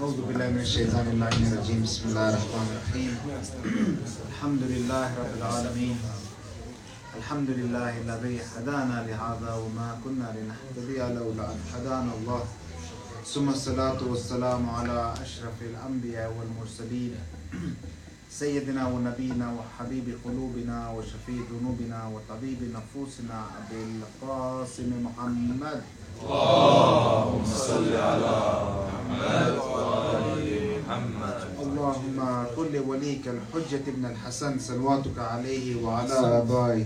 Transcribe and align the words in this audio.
أعوذ 0.00 0.18
بالله 0.26 0.48
من 0.48 0.60
الشيطان 0.60 1.06
اللعين 1.08 1.46
الرجيم. 1.52 1.82
بسم 1.82 2.02
الله 2.08 2.28
الرحمن 2.28 2.68
الرحيم. 2.72 3.12
الحمد 4.30 4.62
لله 4.62 5.06
رب 5.20 5.32
العالمين. 5.40 5.96
الحمد 7.16 7.50
لله 7.50 7.92
الذي 8.04 8.36
هدانا 8.56 8.96
لهذا 9.08 9.52
وما 9.62 9.88
كنا 10.04 10.28
لنهتدي 10.36 10.98
لولا 11.16 11.46
أن 11.52 11.60
هدانا 11.74 12.12
الله. 12.18 12.42
ثم 13.34 13.48
الصلاة 13.48 13.98
والسلام 14.10 14.70
على 14.70 15.14
أشرف 15.22 15.62
الأنبياء 15.62 16.32
والمرسلين. 16.38 17.14
سيدنا 18.40 18.86
ونبينا 18.88 19.52
وحبيب 19.58 20.18
قلوبنا 20.24 20.90
وشفيع 20.90 21.42
ذنوبنا 21.52 22.00
وطبيب 22.14 22.58
نفوسنا 22.74 23.44
أبي 23.58 23.82
القاسم 23.82 24.90
محمد. 25.06 25.82
اللهم 26.22 27.44
صل 27.46 27.96
على 27.96 28.34
محمد 28.78 29.58
وآل 29.58 30.80
محمد. 30.86 31.38
اللهم 31.62 32.46
كن 32.56 32.66
لوليك 32.72 33.28
الحجة 33.28 33.82
ابن 33.90 34.04
الحسن 34.06 34.58
صلواتك 34.58 35.18
عليه 35.18 35.82
وعلى 35.82 36.12
آبائه 36.42 36.84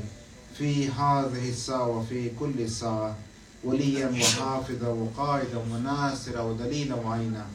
في 0.59 0.89
هذه 0.89 1.49
الساعة 1.49 1.89
وفي 1.89 2.31
كل 2.41 2.69
ساعة 2.71 3.17
وليا 3.65 4.11
وحافظا 4.21 4.89
وقائدا 4.89 5.59
وناصرا 5.73 6.41
ودليلا 6.43 6.95
وعينا. 6.95 7.47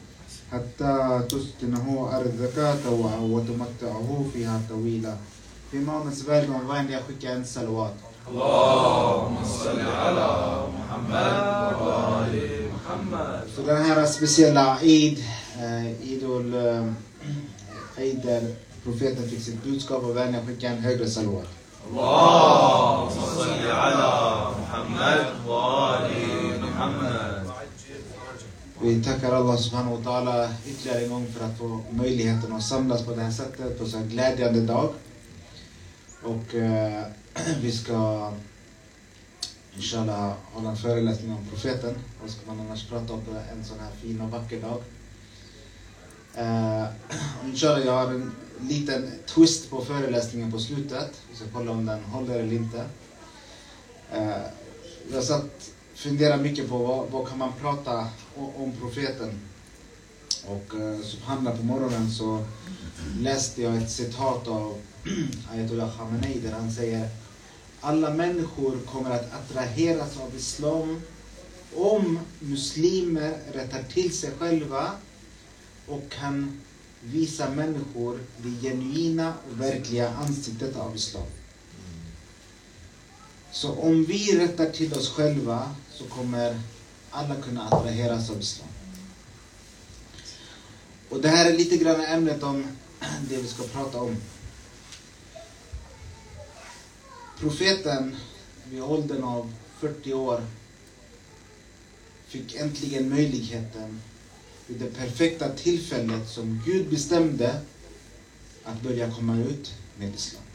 حتى 0.52 1.22
تسكنه 1.28 2.10
أرزكا 2.16 2.78
وتمتعه 3.20 4.24
فيها 4.32 4.60
طويلا. 4.68 5.16
في 5.70 5.78
ما 5.78 6.04
مسبال 6.04 6.48
رمضان 6.50 6.84
يخيك 6.92 7.24
أن 7.26 7.44
سلوات 7.44 7.94
اللهم 8.28 9.36
صل 9.44 9.80
على 9.80 10.28
محمد 10.78 11.76
وآل 11.82 12.34
محمد. 12.74 13.40
سلام 13.56 13.82
هنا 13.82 13.94
رأس 13.94 14.22
بسي 14.22 14.48
العيد 14.48 15.18
عيد 15.58 16.22
آه، 16.54 16.92
عيد 17.98 18.26
البروفيتا 18.86 19.22
في 19.30 19.38
سنبوتكوب 19.38 20.04
وبعدين 20.04 20.34
يخيك 20.34 20.64
أن 20.64 20.84
هجر 20.84 21.06
سلوات 21.06 21.46
اللهم 21.90 23.08
صل 23.36 23.66
على 23.70 24.08
محمد 24.60 24.65
Vi 28.80 29.04
tackar 29.04 29.32
Allah 29.32 29.56
subhanahu 29.56 29.96
wa 29.96 30.02
ta'ala 30.04 30.48
ytterligare 30.66 31.04
en 31.04 31.10
gång 31.10 31.26
för 31.26 31.44
att 31.44 31.58
få 31.58 31.80
möjligheten 31.90 32.52
att 32.52 32.62
samlas 32.62 33.04
på 33.04 33.14
det 33.14 33.22
här 33.22 33.30
sättet 33.30 33.78
på 33.78 33.86
så 33.86 33.98
här 33.98 34.04
glädjande 34.04 34.60
dag. 34.60 34.92
Och 36.22 36.54
eh, 36.54 37.04
vi 37.62 37.72
ska 37.72 38.32
inshallah 39.76 40.32
hålla 40.52 40.70
en 40.70 40.76
föreläsning 40.76 41.32
om 41.32 41.46
profeten. 41.50 41.94
Vad 42.22 42.30
ska 42.30 42.46
man 42.46 42.60
annars 42.60 42.88
prata 42.88 43.12
om 43.12 43.20
på 43.20 43.30
en 43.30 43.64
sån 43.64 43.80
här 43.80 43.90
fin 44.02 44.20
och 44.20 44.30
vacker 44.30 44.60
dag? 44.60 44.82
Eh, 46.34 46.86
inshallah 47.44 47.86
jag 47.86 47.92
har 47.92 48.06
en 48.06 48.32
liten 48.60 49.12
twist 49.26 49.70
på 49.70 49.84
föreläsningen 49.84 50.52
på 50.52 50.58
slutet. 50.58 51.20
Vi 51.30 51.36
ska 51.36 51.44
kolla 51.52 51.70
om 51.70 51.86
den 51.86 52.04
håller 52.04 52.34
eller 52.34 52.52
inte. 52.52 52.84
Eh, 54.12 54.65
jag 55.12 55.24
satt 55.24 55.70
funderar 55.94 56.36
mycket 56.36 56.68
på 56.68 56.78
vad, 56.78 57.10
vad 57.10 57.28
kan 57.28 57.38
man 57.38 57.52
prata 57.60 58.08
om, 58.36 58.72
profeten. 58.80 59.40
Och 60.46 60.80
eh, 60.80 61.00
subhanallah 61.00 61.56
på 61.56 61.62
morgonen 61.62 62.10
så 62.10 62.44
läste 63.20 63.62
jag 63.62 63.76
ett 63.76 63.90
citat 63.90 64.48
av 64.48 64.80
Ayatollah 65.52 65.96
Khamenei 65.96 66.40
där 66.40 66.52
han 66.52 66.72
säger 66.72 67.08
alla 67.80 68.10
människor 68.10 68.78
kommer 68.92 69.10
att 69.10 69.32
attraheras 69.32 70.16
av 70.20 70.36
islam 70.36 71.00
om 71.74 72.18
muslimer 72.40 73.38
rättar 73.52 73.82
till 73.82 74.18
sig 74.18 74.30
själva 74.38 74.90
och 75.86 76.02
kan 76.10 76.60
visa 77.00 77.50
människor 77.50 78.18
det 78.36 78.68
genuina 78.68 79.34
och 79.50 79.60
verkliga 79.60 80.10
ansiktet 80.10 80.76
av 80.76 80.96
islam. 80.96 81.26
Så 83.56 83.72
om 83.72 84.04
vi 84.04 84.38
rättar 84.38 84.70
till 84.70 84.94
oss 84.94 85.08
själva 85.08 85.74
så 85.92 86.04
kommer 86.04 86.60
alla 87.10 87.34
kunna 87.34 87.68
attraheras 87.68 88.30
av 88.30 88.40
islam. 88.40 88.68
Och 91.08 91.20
det 91.20 91.28
här 91.28 91.50
är 91.50 91.58
lite 91.58 91.76
grann 91.76 92.00
ämnet 92.00 92.42
om 92.42 92.66
det 93.28 93.36
vi 93.36 93.48
ska 93.48 93.62
prata 93.62 94.00
om. 94.00 94.16
Profeten 97.40 98.16
vid 98.64 98.82
åldern 98.82 99.24
av 99.24 99.52
40 99.80 100.12
år 100.14 100.46
fick 102.26 102.54
äntligen 102.54 103.08
möjligheten 103.08 104.00
vid 104.66 104.78
det 104.78 104.90
perfekta 104.90 105.48
tillfället 105.48 106.28
som 106.28 106.62
Gud 106.66 106.90
bestämde 106.90 107.60
att 108.64 108.82
börja 108.82 109.10
komma 109.10 109.38
ut 109.38 109.74
med 109.98 110.14
islam. 110.14 110.45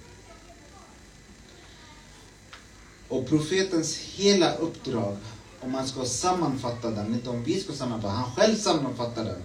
Och 3.11 3.27
profetens 3.27 3.97
hela 3.97 4.55
uppdrag, 4.55 5.17
om 5.59 5.71
man 5.71 5.87
ska 5.87 6.05
sammanfatta 6.05 6.91
den, 6.91 7.13
inte 7.13 7.29
om 7.29 7.43
vi 7.43 7.59
ska 7.59 7.73
sammanfatta, 7.73 8.13
han 8.13 8.31
själv 8.31 8.55
sammanfattar 8.55 9.25
den. 9.25 9.41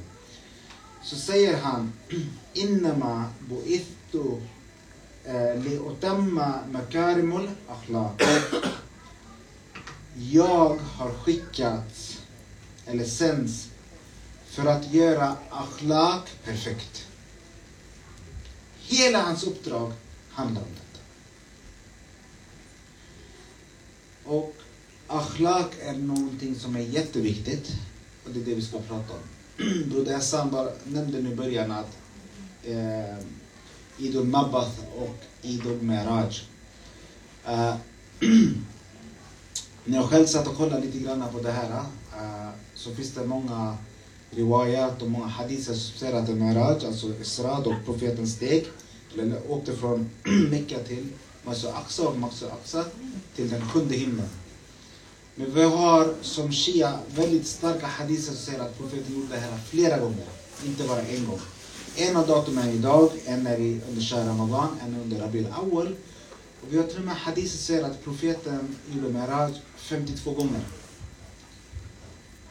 Så 1.03 1.17
säger 1.17 1.57
han, 1.57 1.93
Innama 2.53 3.25
bu'ithu 3.49 4.41
eh, 5.25 5.63
li'utamma 5.63 6.53
makarimul 6.73 7.51
akhlaq. 7.69 8.23
Jag 10.31 10.79
har 10.97 11.11
skickats, 11.25 12.19
eller 12.87 13.05
sänds, 13.05 13.69
för 14.47 14.67
att 14.67 14.93
göra 14.93 15.37
akhlaq 15.51 16.29
perfekt. 16.45 17.07
Hela 18.81 19.23
hans 19.23 19.45
uppdrag 19.45 19.93
handlar 20.31 20.63
om 20.63 20.69
det. 20.75 20.86
Och 24.27 24.55
akhlaq 25.07 25.71
är 25.83 25.93
någonting 25.93 26.55
som 26.55 26.77
är 26.77 26.81
jätteviktigt. 26.81 27.73
Och 28.25 28.31
det 28.31 28.41
är 28.41 28.45
det 28.45 28.55
vi 28.55 28.63
ska 28.63 28.79
prata 28.79 29.13
om. 29.13 29.21
Broder 29.91 30.15
Hassan 30.15 30.69
nämnde 30.85 31.21
nu 31.21 31.33
i 31.33 31.35
början 31.35 31.71
att 31.71 31.99
eh, 32.65 33.19
Idul 33.99 34.25
Mabath 34.25 34.81
och 34.97 35.17
Idul 35.43 35.83
Meraj. 35.83 36.41
Eh, 37.47 37.75
när 39.85 39.97
jag 39.99 40.05
själv 40.05 40.27
satt 40.27 40.47
och 40.47 40.57
kollade 40.57 40.87
lite 40.87 40.99
grann 40.99 41.25
på 41.33 41.41
det 41.41 41.53
här 41.53 41.71
eh, 42.17 42.51
så 42.75 42.95
finns 42.95 43.15
det 43.15 43.25
många 43.25 43.77
riwayat 44.31 45.03
och 45.03 45.11
många 45.11 45.27
hadiser 45.27 45.75
som 45.75 45.99
säger 45.99 46.15
att 46.15 46.29
Meraj, 46.29 46.87
alltså 46.87 47.07
Isra 47.21 47.59
och 47.59 47.75
profetens 47.85 48.33
steg, 48.35 48.67
eller 49.15 49.51
åkte 49.51 49.77
från 49.77 50.11
Mecka 50.51 50.79
till 50.79 51.07
Masjid 51.47 51.71
Aqsa 51.71 52.09
och 52.09 52.19
Masjid 52.19 52.49
Aqsa 52.49 52.85
till 53.37 53.51
den 53.51 53.69
sjunde 53.69 53.95
himlen. 53.95 54.29
Men 55.35 55.55
vi 55.55 55.63
har 55.63 56.15
som 56.23 56.53
shia 56.53 56.99
väldigt 57.15 57.47
starka 57.47 57.87
hadiser 57.87 58.33
som 58.33 58.37
säger 58.37 58.61
att 58.61 58.79
profeten 58.79 59.15
gjorde 59.15 59.35
det 59.35 59.41
här 59.41 59.59
flera 59.71 59.99
gånger, 59.99 60.27
inte 60.65 60.85
bara 60.85 61.03
en 61.03 61.27
gång. 61.27 61.41
En 61.97 62.17
av 62.17 62.27
datumen 62.27 62.69
är 62.69 62.73
idag, 62.73 63.11
en 63.25 63.47
är 63.47 63.59
under 63.59 64.03
Shah 64.03 64.27
Ramadan, 64.27 64.69
en 64.83 64.95
är 64.95 65.01
under 65.01 65.19
Rabil 65.19 65.47
Awal. 65.47 65.95
Och 66.63 66.73
vi 66.73 66.77
har 66.77 66.85
till 66.85 66.99
och 66.99 67.05
med 67.05 67.17
hadiser 67.17 67.49
som 67.49 67.59
säger 67.59 67.85
att 67.85 68.05
profeten 68.05 68.77
gjorde 68.95 69.09
Miraj 69.09 69.63
52 69.77 70.33
gånger. 70.33 70.61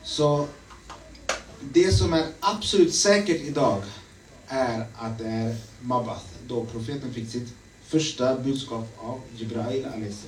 Så 0.03 0.47
det 1.73 1.91
som 1.91 2.13
är 2.13 2.25
absolut 2.39 2.95
säkert 2.95 3.41
idag 3.41 3.83
är 4.47 4.87
att 4.95 5.17
det 5.17 5.27
är 5.27 5.55
Mabath, 5.81 6.25
då 6.47 6.65
profeten 6.65 7.13
fick 7.13 7.29
sitt 7.29 7.53
första 7.87 8.35
budskap 8.35 8.87
av 8.97 9.21
Jibrail 9.37 9.85
a.s. 9.85 10.25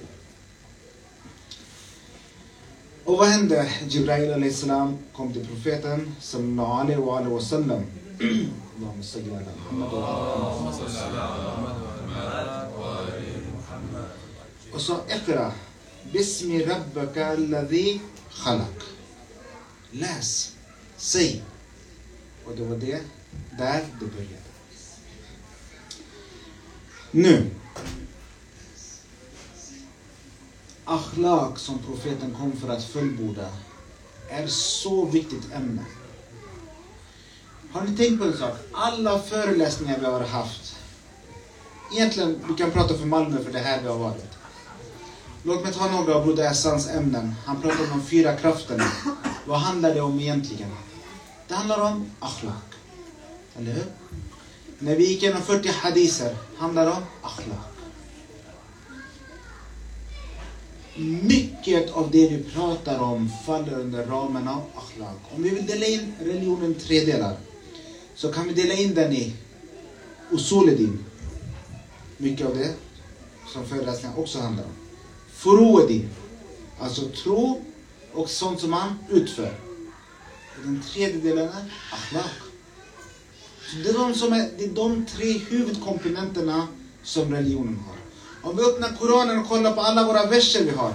Och 3.04 3.18
vad 3.18 3.28
hände? 3.28 3.72
Jibrail 3.90 4.44
a.s. 4.44 4.66
kom 5.14 5.34
till 5.34 5.48
profeten 5.48 6.16
sallallahu 6.20 6.82
alaihi 6.82 7.02
wa 7.02 7.18
alaihi 7.18 7.34
wa 7.34 7.42
sallam. 7.42 7.84
Allahumma 8.20 9.04
salli 9.04 9.30
ala 9.30 9.52
Muhammad 9.72 9.94
wa. 9.94 10.18
Och 14.74 14.82
sa 14.82 15.00
Iqra 15.10 15.52
Bismi 16.14 16.66
rabbaka 16.66 17.28
alladhi 17.28 18.02
khalaq. 18.32 18.80
Läs, 19.92 20.56
säg. 20.98 21.44
Och 22.46 22.56
det 22.56 22.64
var 22.64 22.76
det, 22.76 23.02
där 23.58 23.86
det 24.00 24.06
började. 24.06 24.47
Nu. 27.12 27.50
Akhlaq 30.86 31.60
som 31.60 31.80
profeten 31.80 32.36
kom 32.40 32.52
för 32.52 32.70
att 32.70 32.84
fullborda 32.84 33.50
är 34.30 34.48
så 34.48 35.06
viktigt 35.06 35.54
ämne. 35.54 35.86
Har 37.72 37.82
ni 37.82 37.98
tänkt 37.98 38.20
på 38.20 38.26
en 38.26 38.38
sak? 38.38 38.58
Alla 38.74 39.20
föreläsningar 39.20 40.00
vi 40.00 40.06
har 40.06 40.22
haft. 40.22 40.76
Egentligen, 41.94 42.40
vi 42.48 42.54
kan 42.54 42.72
prata 42.72 42.98
för 42.98 43.06
Malmö 43.06 43.44
för 43.44 43.52
det 43.52 43.60
här 43.60 43.82
vi 43.82 43.88
har 43.88 43.98
varit. 43.98 44.38
Låt 45.44 45.64
mig 45.64 45.74
ta 45.74 45.92
några 45.92 46.16
av 46.16 46.26
Broder 46.26 46.52
Essans 46.52 46.88
ämnen. 46.88 47.36
Han 47.46 47.62
pratar 47.62 47.84
om 47.84 47.90
de 47.90 48.06
fyra 48.06 48.36
krafterna. 48.36 48.84
Vad 49.46 49.60
handlar 49.60 49.94
det 49.94 50.02
om 50.02 50.20
egentligen? 50.20 50.70
Det 51.48 51.54
handlar 51.54 51.82
om 51.82 52.12
akhlaq. 52.20 52.64
Eller 53.58 53.72
hur? 53.74 53.86
När 54.80 54.96
vi 54.96 55.08
gick 55.08 55.24
igenom 55.24 55.42
40 55.42 55.70
hadiser, 55.70 56.36
handlar 56.58 56.86
det 56.86 56.92
om 56.92 57.04
akhlaq. 57.22 57.58
Mycket 61.22 61.92
av 61.92 62.12
det 62.12 62.28
vi 62.28 62.44
pratar 62.44 63.00
om 63.00 63.30
faller 63.46 63.74
under 63.80 64.06
ramen 64.06 64.48
av 64.48 64.64
akhlaq. 64.76 65.18
Om 65.36 65.44
vi 65.44 65.50
vill 65.50 65.66
dela 65.66 65.86
in 65.86 66.14
religionen 66.20 66.72
i 66.72 66.74
tre 66.74 67.06
delar 67.06 67.38
så 68.16 68.32
kan 68.32 68.48
vi 68.48 68.54
dela 68.54 68.74
in 68.74 68.94
den 68.94 69.14
i 69.14 69.34
usuledin. 70.32 71.06
Mycket 72.18 72.48
av 72.48 72.56
det 72.56 72.74
som 73.54 73.66
föreläsningar 73.66 74.20
också 74.20 74.40
handlar 74.40 74.64
om. 74.64 74.72
Furuedin, 75.32 76.10
alltså 76.80 77.10
tro 77.10 77.62
och 78.14 78.30
sånt 78.30 78.60
som 78.60 78.72
man 78.72 79.00
utför. 79.10 79.54
Och 80.58 80.64
den 80.64 80.82
tredje 80.82 81.22
delen 81.22 81.50
är 81.50 81.74
akhlaq. 81.92 82.47
Det, 83.76 83.90
är 83.90 83.94
de 83.94 84.14
som 84.14 84.34
är, 84.34 84.50
det 84.58 84.64
är 84.64 84.70
de 84.70 85.06
tre 85.06 85.38
huvudkomponenterna 85.38 86.68
som 87.04 87.34
religionen 87.34 87.80
har. 87.88 87.96
Om 88.50 88.58
vi 88.58 88.64
öppnar 88.64 88.98
Koranen 89.00 89.40
och 89.40 89.48
kollar 89.48 89.74
på 89.74 89.82
alla 89.82 90.08
våra 90.08 90.26
verser 90.26 90.64
vi 90.64 90.72
har. 90.72 90.94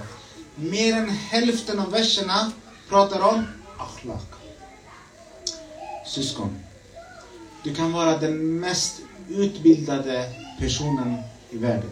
Mer 0.55 0.95
än 0.95 1.09
hälften 1.09 1.79
av 1.79 1.91
verserna 1.91 2.51
pratar 2.89 3.21
om 3.21 3.43
akhlaq. 3.77 4.27
Syskon. 6.05 6.55
Du 7.63 7.75
kan 7.75 7.91
vara 7.91 8.17
den 8.17 8.59
mest 8.59 9.01
utbildade 9.29 10.29
personen 10.59 11.17
i 11.49 11.57
världen. 11.57 11.89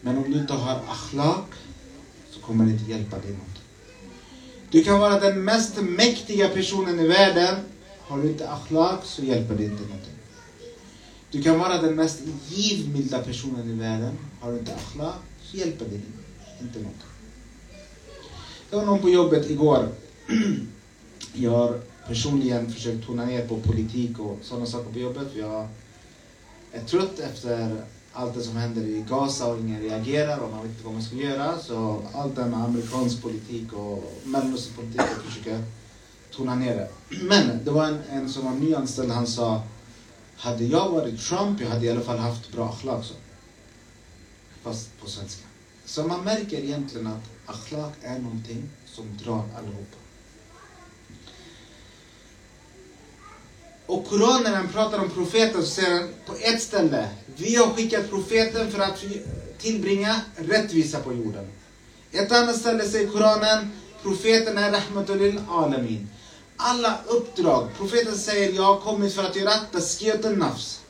Men 0.00 0.18
om 0.18 0.32
du 0.32 0.38
inte 0.38 0.52
har 0.52 0.80
akhlaq 0.88 1.44
så 2.30 2.40
kommer 2.40 2.64
det 2.64 2.70
inte 2.70 2.90
hjälpa 2.90 3.18
dig 3.18 3.30
något. 3.30 3.62
Du 4.70 4.84
kan 4.84 5.00
vara 5.00 5.20
den 5.20 5.44
mest 5.44 5.76
mäktiga 5.76 6.48
personen 6.48 7.00
i 7.00 7.06
världen. 7.06 7.56
Har 8.06 8.20
du 8.20 8.28
inte 8.28 8.48
akhlaq 8.48 9.04
så 9.04 9.24
hjälper 9.24 9.54
det 9.54 9.62
inte 9.62 9.82
någonting. 9.82 10.14
Du 11.30 11.42
kan 11.42 11.58
vara 11.58 11.78
den 11.78 11.96
mest 11.96 12.18
givmilda 12.48 13.20
personen 13.20 13.70
i 13.70 13.72
världen. 13.72 14.18
Har 14.40 14.52
du 14.52 14.58
inte 14.58 14.74
akhlaq 14.74 15.18
så 15.42 15.56
hjälper 15.56 15.86
det 15.86 15.94
inte 16.64 16.78
någonting. 16.78 17.08
Det 18.70 18.76
var 18.76 18.82
någon 18.82 19.00
på 19.00 19.08
jobbet 19.08 19.46
igår. 19.46 19.88
Jag 21.32 21.50
har 21.50 21.78
personligen 22.06 22.68
försökt 22.68 23.04
tona 23.04 23.24
ner 23.24 23.42
på 23.42 23.56
politik 23.56 24.18
och 24.18 24.38
sådana 24.42 24.66
saker 24.66 24.90
på 24.90 24.98
jobbet. 24.98 25.28
Jag 25.34 25.64
är 26.72 26.80
trött 26.80 27.18
efter 27.18 27.80
allt 28.12 28.34
det 28.34 28.42
som 28.42 28.56
händer 28.56 28.82
i 28.82 29.04
Gaza 29.08 29.46
och 29.46 29.56
ingen 29.56 29.80
reagerar 29.80 30.38
och 30.38 30.50
man 30.50 30.62
vet 30.62 30.70
inte 30.70 30.84
vad 30.84 30.92
man 30.92 31.02
ska 31.02 31.16
göra. 31.16 31.58
Så 31.58 32.00
allt 32.12 32.34
det 32.34 32.46
med 32.46 32.60
amerikansk 32.60 33.20
politik 33.20 33.72
och 33.72 34.12
mellanösternpolitik, 34.24 35.00
jag 35.00 35.18
försöker 35.18 35.58
tona 36.36 36.54
ner 36.54 36.74
det. 36.74 36.88
Men 37.22 37.64
det 37.64 37.70
var 37.70 37.84
en, 37.84 38.02
en 38.10 38.28
som 38.28 38.44
var 38.44 38.52
nyanställd, 38.52 39.10
han 39.10 39.26
sa 39.26 39.62
hade 40.36 40.64
jag 40.64 40.88
varit 40.90 41.20
Trump, 41.20 41.60
jag 41.60 41.68
hade 41.68 41.86
i 41.86 41.90
alla 41.90 42.00
fall 42.00 42.18
haft 42.18 42.52
bra 42.52 42.68
akhlaq. 42.68 43.04
Så. 43.04 43.14
Fast 44.62 45.00
på 45.00 45.08
svenska. 45.08 45.42
Så 45.84 46.04
man 46.06 46.24
märker 46.24 46.56
egentligen 46.56 47.06
att 47.06 47.22
akhlaq 47.46 47.92
är 48.02 48.18
någonting 48.18 48.62
som 48.86 49.18
drar 49.24 49.42
allihopa. 49.58 49.96
Och 53.86 54.06
Koranen, 54.06 54.42
när 54.42 54.54
han 54.54 54.68
pratar 54.68 54.98
om 54.98 55.10
profeten, 55.10 55.62
så 55.62 55.68
säger 55.68 56.00
han 56.00 56.08
på 56.26 56.34
ett 56.40 56.62
ställe 56.62 57.08
Vi 57.36 57.56
har 57.56 57.66
skickat 57.66 58.10
profeten 58.10 58.70
för 58.70 58.78
att 58.78 59.04
tillbringa 59.58 60.20
rättvisa 60.36 61.00
på 61.00 61.12
jorden. 61.12 61.46
Ett 62.10 62.32
annat 62.32 62.56
ställe 62.56 62.84
säger 62.84 63.10
Koranen 63.10 63.70
Profeten 64.04 64.58
är 64.58 64.70
rahmatul 64.70 65.40
alamin. 65.48 66.08
Alla 66.56 67.00
uppdrag, 67.06 67.68
profeten 67.76 68.18
säger 68.18 68.52
jag 68.52 68.62
har 68.62 68.80
kommit 68.80 69.14
för 69.14 69.24
att 69.24 69.36
göra 69.36 69.58
taskiyat 69.72 70.38
nafs. 70.38 70.80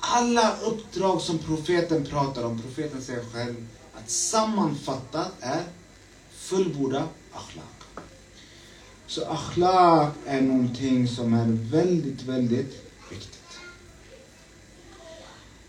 Alla 0.00 0.56
uppdrag 0.56 1.20
som 1.20 1.38
profeten 1.38 2.06
pratar 2.06 2.44
om, 2.44 2.62
profeten 2.62 3.02
säger 3.02 3.24
själv 3.32 3.66
att 3.94 4.10
sammanfattat 4.10 5.32
är 5.40 5.62
fullborda 6.32 7.08
akhlaq. 7.32 7.64
Så 9.06 9.24
akhlaq 9.24 10.12
är 10.26 10.40
någonting 10.40 11.08
som 11.08 11.34
är 11.34 11.46
väldigt, 11.70 12.22
väldigt 12.22 12.82
viktigt. 13.10 13.58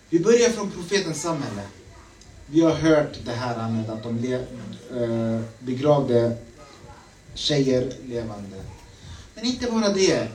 Vi 0.09 0.19
börjar 0.19 0.50
från 0.50 0.71
profetens 0.71 1.21
samhälle. 1.21 1.63
Vi 2.45 2.62
har 2.62 2.71
hört 2.71 3.18
det 3.25 3.31
här 3.31 3.69
med 3.69 3.89
att 3.89 4.04
de 4.04 4.33
eh, 4.33 5.42
begravde 5.59 6.38
tjejer 7.33 7.94
levande. 8.06 8.73
Men 9.35 9.45
inte 9.45 9.71
bara 9.71 9.89
det. 9.89 10.27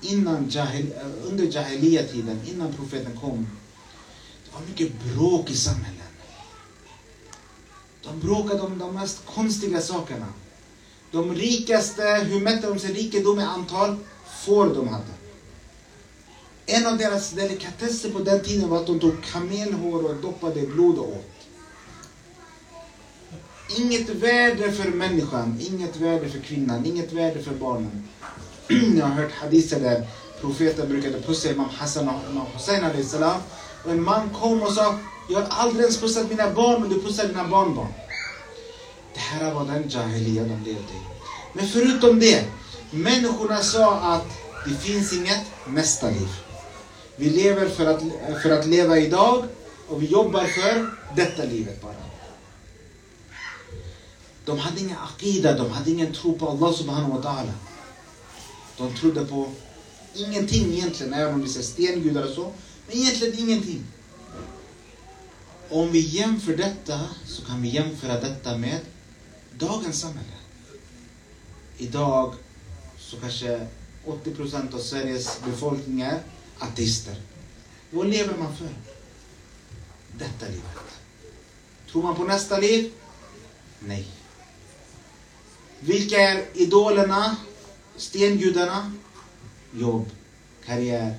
Innan 0.00 0.48
jahil, 0.50 0.92
eh, 0.92 1.28
under 1.30 1.44
jahiliya-tiden, 1.44 2.40
innan 2.46 2.72
profeten 2.72 3.18
kom, 3.20 3.46
det 4.44 4.54
var 4.54 4.66
mycket 4.68 4.92
bråk 5.04 5.50
i 5.50 5.56
samhällen. 5.56 5.92
De 8.02 8.20
bråkade 8.20 8.62
om 8.62 8.78
de 8.78 8.94
mest 8.94 9.26
konstiga 9.26 9.80
sakerna. 9.80 10.26
De 11.10 11.34
rikaste, 11.34 12.02
hur 12.02 12.40
mätte 12.40 12.66
de 12.66 12.78
sin 12.78 12.94
rikedom 12.94 13.40
i 13.40 13.42
antal 13.42 13.96
får 14.44 14.74
de 14.74 14.88
hade? 14.88 15.04
En 16.66 16.86
av 16.86 16.98
deras 16.98 17.30
delikatesser 17.30 18.10
på 18.10 18.18
den 18.18 18.44
tiden 18.44 18.68
var 18.68 18.80
att 18.80 18.86
de 18.86 19.00
tog 19.00 19.24
kamelhår 19.24 20.04
och 20.04 20.16
doppade 20.16 20.60
i 20.60 20.66
blod 20.66 20.98
och 20.98 21.08
åt. 21.08 21.35
Inget 23.68 24.08
värde 24.08 24.72
för 24.72 24.90
människan, 24.90 25.60
inget 25.60 25.96
värde 25.96 26.28
för 26.28 26.38
kvinnan, 26.38 26.86
inget 26.86 27.12
värde 27.12 27.42
för 27.42 27.50
barnen. 27.54 28.08
Jag 28.98 29.06
har 29.06 29.14
hört 29.14 29.32
hadiser 29.32 29.80
där 29.80 30.06
profeten 30.40 30.88
brukade 30.88 31.20
pussa 31.20 31.50
Imam 31.50 31.68
Hassan 31.68 32.08
och 32.08 32.30
Imam 32.30 32.46
Hussein 32.54 33.04
salam. 33.04 33.40
Och 33.84 33.90
en 33.90 34.02
man 34.02 34.30
kom 34.30 34.62
och 34.62 34.72
sa, 34.72 34.98
jag 35.30 35.40
har 35.40 35.64
aldrig 35.64 35.80
ens 35.80 36.00
pussat 36.00 36.30
mina 36.30 36.50
barn 36.50 36.80
men 36.80 36.90
du 36.90 37.02
pussar 37.02 37.28
dina 37.28 37.48
barnbarn. 37.48 37.92
Det 39.14 39.20
här 39.20 39.54
var 39.54 39.64
den 39.64 39.88
jahiliya 39.88 40.42
de 40.42 40.54
levde 40.54 40.70
i. 40.70 41.00
Men 41.52 41.66
förutom 41.66 42.20
det, 42.20 42.44
människorna 42.90 43.60
sa 43.60 43.94
att 43.94 44.26
det 44.66 44.74
finns 44.74 45.12
inget 45.12 45.44
nästa 45.66 46.10
liv. 46.10 46.28
Vi 47.16 47.30
lever 47.30 47.68
för 47.68 47.86
att, 47.86 48.02
för 48.42 48.50
att 48.50 48.66
leva 48.66 48.98
idag 48.98 49.44
och 49.88 50.02
vi 50.02 50.06
jobbar 50.06 50.44
för 50.44 50.90
detta 51.16 51.44
livet 51.44 51.82
bara. 51.82 52.05
De 54.46 54.58
hade 54.58 54.80
ingen 54.80 54.96
akida, 54.98 55.58
de 55.58 55.70
hade 55.70 55.90
ingen 55.90 56.12
tro 56.12 56.38
på 56.38 56.48
Allah 56.48 56.72
subhanahu 56.72 57.10
wa 57.10 57.22
ta'ala. 57.22 57.52
De 58.76 58.94
trodde 58.96 59.24
på 59.24 59.52
ingenting 60.14 60.72
egentligen, 60.72 61.12
även 61.12 61.34
om 61.34 61.42
vissa 61.42 61.62
stengudar 61.62 62.22
och 62.22 62.34
så. 62.34 62.52
Men 62.86 62.96
egentligen 62.96 63.38
ingenting. 63.38 63.84
Om 65.68 65.92
vi 65.92 65.98
jämför 65.98 66.56
detta 66.56 67.00
så 67.26 67.44
kan 67.44 67.62
vi 67.62 67.68
jämföra 67.68 68.20
detta 68.20 68.58
med 68.58 68.80
dagens 69.58 70.00
samhälle. 70.00 70.36
Idag 71.78 72.34
så 72.98 73.16
kanske 73.16 73.66
80% 74.06 74.74
av 74.74 74.78
Sveriges 74.78 75.40
befolkning 75.44 76.00
är 76.00 76.22
ateister. 76.58 77.16
Vad 77.90 78.06
lever 78.06 78.36
man 78.38 78.56
för? 78.56 78.68
Detta 80.18 80.46
livet. 80.46 81.00
Tror 81.92 82.02
man 82.02 82.16
på 82.16 82.24
nästa 82.24 82.58
liv? 82.58 82.92
Nej. 83.78 84.15
Vilka 85.80 86.16
är 86.16 86.44
idolerna? 86.54 87.36
Stengudarna? 87.96 88.92
Jobb, 89.74 90.10
karriär, 90.66 91.14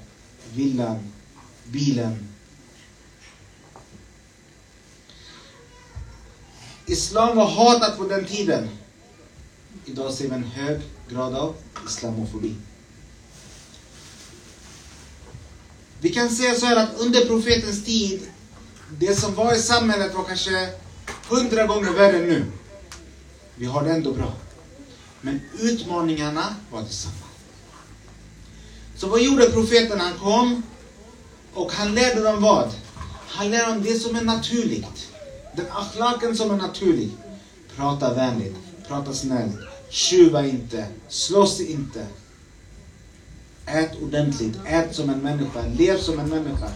villan, 0.54 1.12
bilen. 1.64 2.28
Islam 6.86 7.38
var 7.38 7.48
hatat 7.48 7.98
på 7.98 8.04
den 8.04 8.26
tiden. 8.26 8.70
Idag 9.86 10.14
ser 10.14 10.28
vi 10.28 10.36
en 10.36 10.44
hög 10.44 10.82
grad 11.10 11.36
av 11.36 11.56
islamofobi. 11.88 12.56
Vi 16.00 16.14
kan 16.14 16.30
säga 16.30 16.56
så 16.56 16.66
här 16.66 16.76
att 16.76 17.00
under 17.00 17.26
profetens 17.26 17.86
tid, 17.86 18.22
det 19.00 19.16
som 19.16 19.36
var 19.36 19.56
i 19.56 19.60
samhället 19.60 20.16
var 20.16 20.24
kanske 20.24 20.70
hundra 21.30 21.68
gånger 21.68 21.92
värre 21.92 22.18
än 22.18 22.28
nu. 22.28 22.46
Vi 23.56 23.66
har 23.66 23.84
det 23.84 23.92
ändå 23.92 24.14
bra. 24.14 24.34
Men 25.22 25.42
utmaningarna 25.60 26.56
var 26.72 26.82
desamma. 26.82 27.16
Så 28.98 29.08
vad 29.08 29.22
gjorde 29.22 29.52
profeten? 29.52 30.00
Han 30.00 30.20
kom 30.20 30.64
och 31.54 31.72
han 31.72 31.96
lärde 31.96 32.24
dem 32.24 32.42
vad? 32.42 32.70
Han 33.28 33.52
lärde 33.52 33.72
dem 33.72 33.84
det 33.84 34.00
som 34.00 34.16
är 34.16 34.22
naturligt. 34.22 35.08
Den 35.56 35.66
akhlaken 35.72 36.38
som 36.38 36.52
är 36.52 36.58
naturlig. 36.58 37.12
Prata 37.76 38.14
vänligt, 38.14 38.56
prata 38.88 39.14
snällt, 39.14 39.56
tjuva 39.90 40.46
inte, 40.46 40.88
slåss 41.08 41.60
inte. 41.60 42.08
ät 43.66 44.02
ordentligt, 44.02 44.58
ät 44.66 44.96
som 44.96 45.10
en 45.10 45.20
människa, 45.20 45.62
lev 45.78 46.00
som 46.00 46.20
en 46.20 46.30
människa. 46.30 46.70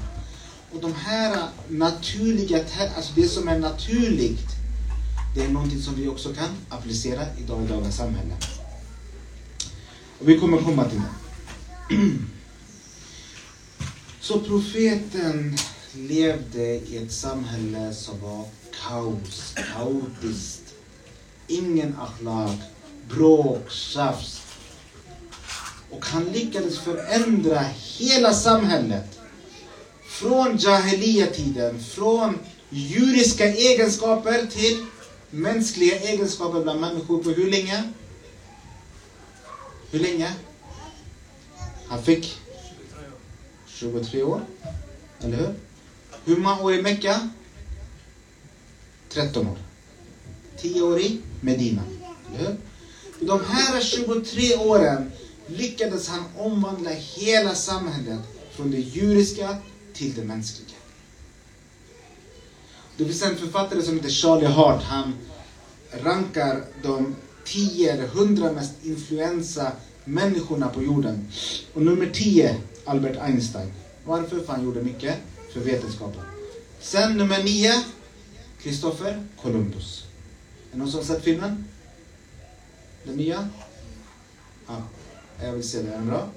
Och 0.71 0.81
de 0.81 0.93
här 0.93 1.37
naturliga, 1.67 2.65
alltså 2.95 3.11
det 3.15 3.27
som 3.27 3.47
är 3.47 3.59
naturligt, 3.59 4.47
det 5.35 5.43
är 5.43 5.49
någonting 5.49 5.81
som 5.81 5.95
vi 5.95 6.07
också 6.07 6.33
kan 6.33 6.49
applicera 6.69 7.21
i 7.37 7.43
dagens 7.43 7.97
samhälle. 7.97 8.33
Och 10.19 10.29
vi 10.29 10.39
kommer 10.39 10.57
komma 10.57 10.89
till 10.89 11.01
det. 11.01 11.95
Så 14.21 14.39
profeten 14.39 15.57
levde 15.93 16.63
i 16.63 16.97
ett 16.97 17.11
samhälle 17.11 17.93
som 17.93 18.21
var 18.21 18.45
kaos, 18.87 19.55
kaotiskt. 19.73 20.73
Ingen 21.47 21.95
akhlaq, 21.99 22.59
bråk, 23.09 23.71
tjafs. 23.71 24.41
Och 25.89 26.05
han 26.05 26.23
lyckades 26.23 26.79
förändra 26.79 27.65
hela 27.97 28.33
samhället. 28.33 29.19
Från 30.07 30.57
Jahiliya-tiden, 30.57 31.83
från 31.83 32.37
juriska 32.69 33.45
egenskaper 33.45 34.45
till 34.45 34.85
mänskliga 35.31 35.99
egenskaper 35.99 36.63
bland 36.63 36.81
människor 36.81 37.23
på 37.23 37.29
hur 37.29 37.51
länge? 37.51 37.83
Hur 39.91 39.99
länge? 39.99 40.33
Han 41.87 42.03
fick 42.03 42.37
23 43.67 44.23
år. 44.23 44.41
Eller 45.19 45.37
hur? 45.37 45.53
Hur 46.25 46.37
många 46.37 46.61
år 46.61 46.73
i 46.73 46.81
Mecka? 46.81 47.29
13 49.09 49.47
år. 49.47 49.57
10 50.57 50.81
år 50.81 50.99
i 50.99 51.21
Medina. 51.41 51.81
Eller 52.33 52.47
hur? 52.47 52.57
De 53.19 53.45
här 53.45 53.81
23 53.81 54.55
åren 54.55 55.11
lyckades 55.47 56.07
han 56.07 56.23
omvandla 56.37 56.91
hela 56.91 57.55
samhället 57.55 58.19
från 58.51 58.71
det 58.71 58.77
djuriska 58.77 59.57
till 59.93 60.15
det 60.15 60.23
mänskliga. 60.23 60.77
Det 62.97 63.05
finns 63.05 63.21
en 63.21 63.37
författare 63.37 63.81
som 63.81 63.95
heter 63.95 64.09
Charlie 64.09 64.45
Hart. 64.45 64.83
Han 64.83 65.13
rankar 65.91 66.63
de 66.83 67.15
10 67.45 67.93
eller 67.93 68.03
100 68.03 68.51
mest 68.51 68.73
influensa 68.83 69.71
människorna 70.05 70.69
på 70.69 70.83
jorden. 70.83 71.27
Och 71.73 71.81
nummer 71.81 72.09
10, 72.13 72.55
Albert 72.85 73.17
Einstein. 73.21 73.73
Varför? 74.05 74.39
För 74.39 74.53
han 74.53 74.63
gjorde 74.63 74.81
mycket 74.81 75.15
för 75.53 75.59
vetenskapen. 75.59 76.21
Sen 76.79 77.17
nummer 77.17 77.43
9, 77.43 77.71
Kristoffer 78.61 79.23
Columbus. 79.41 80.03
Är 80.03 80.71
det 80.71 80.77
någon 80.77 80.91
som 80.91 80.99
har 80.99 81.05
sett 81.05 81.23
filmen? 81.23 81.65
Den 83.03 83.15
nya? 83.15 83.49
Ja, 84.67 84.81
jag 85.43 85.53
vill 85.53 85.69
se 85.69 85.77
den. 85.77 85.87
Är 85.87 85.97
den 85.97 86.07
bra? 86.07 86.27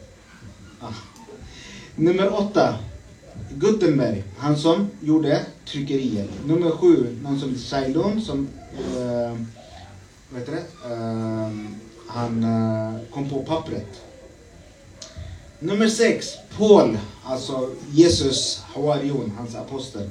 Ja. 0.80 0.94
Nummer 1.96 2.40
8, 2.40 2.78
Gutenberg, 3.50 4.24
han 4.38 4.56
som 4.56 4.88
gjorde 5.00 5.44
tryckerier. 5.64 6.26
Nummer 6.46 6.70
sju, 6.70 7.16
någon 7.22 7.40
som 7.40 7.48
heter 7.48 7.62
Shailun 7.62 8.20
som 8.20 8.48
eh, 8.96 9.36
vad 10.34 10.40
heter 10.40 10.52
det? 10.52 10.94
Uh, 10.94 11.50
han 12.08 12.44
uh, 12.44 13.00
kom 13.10 13.28
på 13.28 13.42
pappret. 13.42 14.02
Nummer 15.58 15.88
sex, 15.88 16.26
Paul, 16.58 16.98
alltså 17.24 17.70
Jesus 17.92 18.62
Hawarion, 18.74 19.32
hans 19.38 19.54
apostel. 19.54 20.10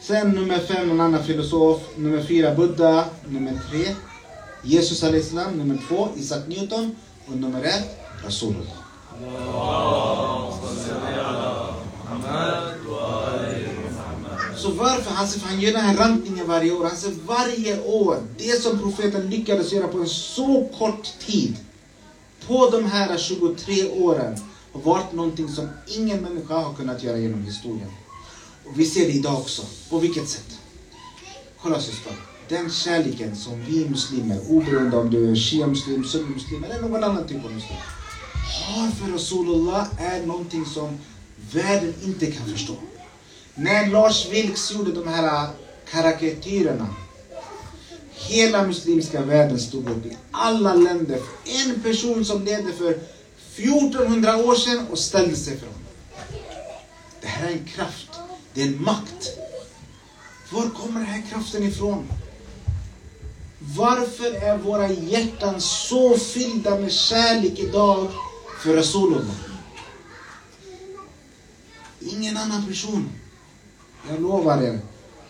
Sen 0.00 0.30
nummer 0.30 0.58
fem, 0.58 0.90
en 0.90 1.00
annan 1.00 1.24
filosof. 1.24 1.80
Nummer 1.96 2.22
fyra, 2.22 2.54
Buddha. 2.54 3.04
Nummer 3.28 3.60
tre, 3.70 3.94
Jesus 4.62 5.02
al-Islam. 5.02 5.52
Nummer 5.58 5.78
två, 5.88 6.08
Isaac 6.16 6.42
Newton. 6.46 6.96
Och 7.26 7.36
nummer 7.36 7.64
ett, 7.64 7.98
Rasulullah. 8.24 8.82
Så 14.56 14.70
varför? 14.70 15.10
Hasif, 15.10 15.42
han 15.42 15.60
gör 15.60 15.72
den 15.72 15.80
här 15.80 15.96
rankningen 15.96 16.48
varje 16.48 16.72
år. 16.72 16.84
Han 16.84 16.96
säger 16.96 17.16
varje 17.26 17.82
år, 17.82 18.16
det 18.38 18.62
som 18.62 18.78
profeten 18.78 19.30
lyckades 19.30 19.72
göra 19.72 19.88
på 19.88 19.98
en 19.98 20.08
så 20.08 20.68
kort 20.78 21.18
tid. 21.18 21.56
På 22.46 22.70
de 22.70 22.84
här 22.84 23.18
23 23.18 23.90
åren 23.90 24.36
har 24.72 24.80
varit 24.80 25.12
någonting 25.12 25.48
som 25.48 25.68
ingen 25.86 26.20
människa 26.20 26.54
har 26.54 26.74
kunnat 26.74 27.02
göra 27.02 27.18
genom 27.18 27.42
historien. 27.42 27.90
Och 28.66 28.80
vi 28.80 28.84
ser 28.84 29.06
det 29.06 29.12
idag 29.12 29.38
också. 29.38 29.62
På 29.90 29.98
vilket 29.98 30.28
sätt? 30.28 30.58
Kolla 31.62 31.80
syster. 31.80 32.12
Den 32.48 32.70
kärleken 32.70 33.36
som 33.36 33.64
vi 33.64 33.88
muslimer, 33.88 34.40
oberoende 34.48 34.96
om 34.96 35.10
du 35.10 35.30
är 35.30 35.34
shia-muslim, 35.34 36.04
sunni-muslim 36.04 36.64
eller 36.64 36.80
någon 36.80 37.04
annan 37.04 37.26
typ 37.26 37.44
av 37.44 37.52
muslim, 37.52 37.78
har 38.66 38.90
för 38.90 39.12
Rasulullah 39.12 39.86
är 39.98 40.26
någonting 40.26 40.66
som 40.66 40.98
världen 41.50 41.94
inte 42.02 42.26
kan 42.26 42.46
förstå. 42.46 42.74
När 43.54 43.86
Lars 43.86 44.28
Vilks 44.30 44.72
gjorde 44.72 44.92
de 44.92 45.08
här 45.08 45.24
äh, 45.24 45.50
karikatyrerna. 45.90 46.86
Hela 48.12 48.66
muslimska 48.66 49.20
världen 49.20 49.58
stod 49.58 49.90
upp 49.90 50.06
i 50.06 50.16
alla 50.30 50.74
länder. 50.74 51.20
En 51.44 51.80
person 51.80 52.24
som 52.24 52.44
levde 52.44 52.72
för 52.72 52.98
1400 53.56 54.36
år 54.36 54.54
sedan 54.54 54.86
och 54.90 54.98
ställde 54.98 55.36
sig 55.36 55.56
för 55.56 55.66
honom. 55.66 55.82
Det 57.20 57.26
här 57.26 57.48
är 57.48 57.52
en 57.52 57.64
kraft. 57.64 58.10
Det 58.54 58.62
är 58.62 58.66
en 58.66 58.82
makt. 58.82 59.38
Var 60.50 60.70
kommer 60.70 61.00
den 61.00 61.08
här 61.08 61.22
kraften 61.30 61.62
ifrån? 61.62 62.06
Varför 63.58 64.34
är 64.34 64.58
våra 64.58 64.92
hjärtan 64.92 65.60
så 65.60 66.18
fyllda 66.18 66.78
med 66.78 66.92
kärlek 66.92 67.58
idag 67.58 68.08
för 68.62 68.76
Rasulullah? 68.76 69.51
Ingen 72.08 72.36
annan 72.36 72.66
person. 72.66 73.10
Jag 74.10 74.20
lovar 74.20 74.62
er, 74.62 74.80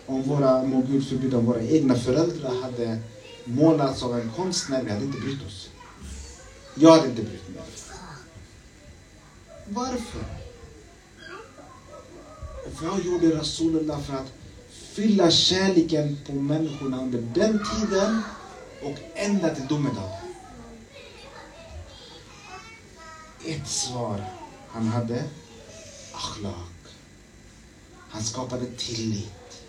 om 0.06 0.22
våra, 0.22 0.62
må 0.62 0.80
Gud 0.80 1.08
förbjuda, 1.08 1.38
om 1.38 1.46
våra 1.46 1.62
egna 1.62 1.96
föräldrar 1.96 2.54
hade 2.54 2.98
målats 3.44 4.02
av 4.02 4.18
en 4.18 4.30
konstnär, 4.36 4.82
vi 4.82 4.90
hade 4.90 5.04
inte 5.04 5.20
brytt 5.20 5.46
oss. 5.46 5.70
Jag 6.74 6.90
hade 6.90 7.08
inte 7.08 7.22
brytt 7.22 7.48
mig. 7.48 7.62
Varför? 9.66 10.24
Vad 12.80 13.00
gjorde 13.00 13.36
Rasulullah 13.36 14.00
för 14.00 14.14
att 14.14 14.32
fylla 14.70 15.30
kärleken 15.30 16.16
på 16.26 16.32
människorna 16.32 17.02
under 17.02 17.18
den 17.18 17.64
tiden 17.64 18.22
och 18.82 18.96
ända 19.14 19.54
till 19.54 19.68
domedag? 19.68 20.10
Ett 23.44 23.68
svar 23.68 24.24
han 24.72 24.88
hade, 24.88 25.24
akhlaq. 26.12 26.54
Han 28.08 28.22
skapade 28.22 28.66
tillit. 28.66 29.62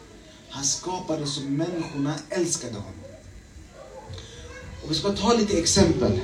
Han 0.50 0.64
skapade 0.64 1.28
så 1.28 1.42
människorna 1.42 2.16
älskade 2.30 2.74
honom. 2.74 2.94
Och 4.84 4.92
vi 4.92 4.96
ska 4.96 5.14
ta 5.14 5.34
lite 5.34 5.58
exempel 5.58 6.20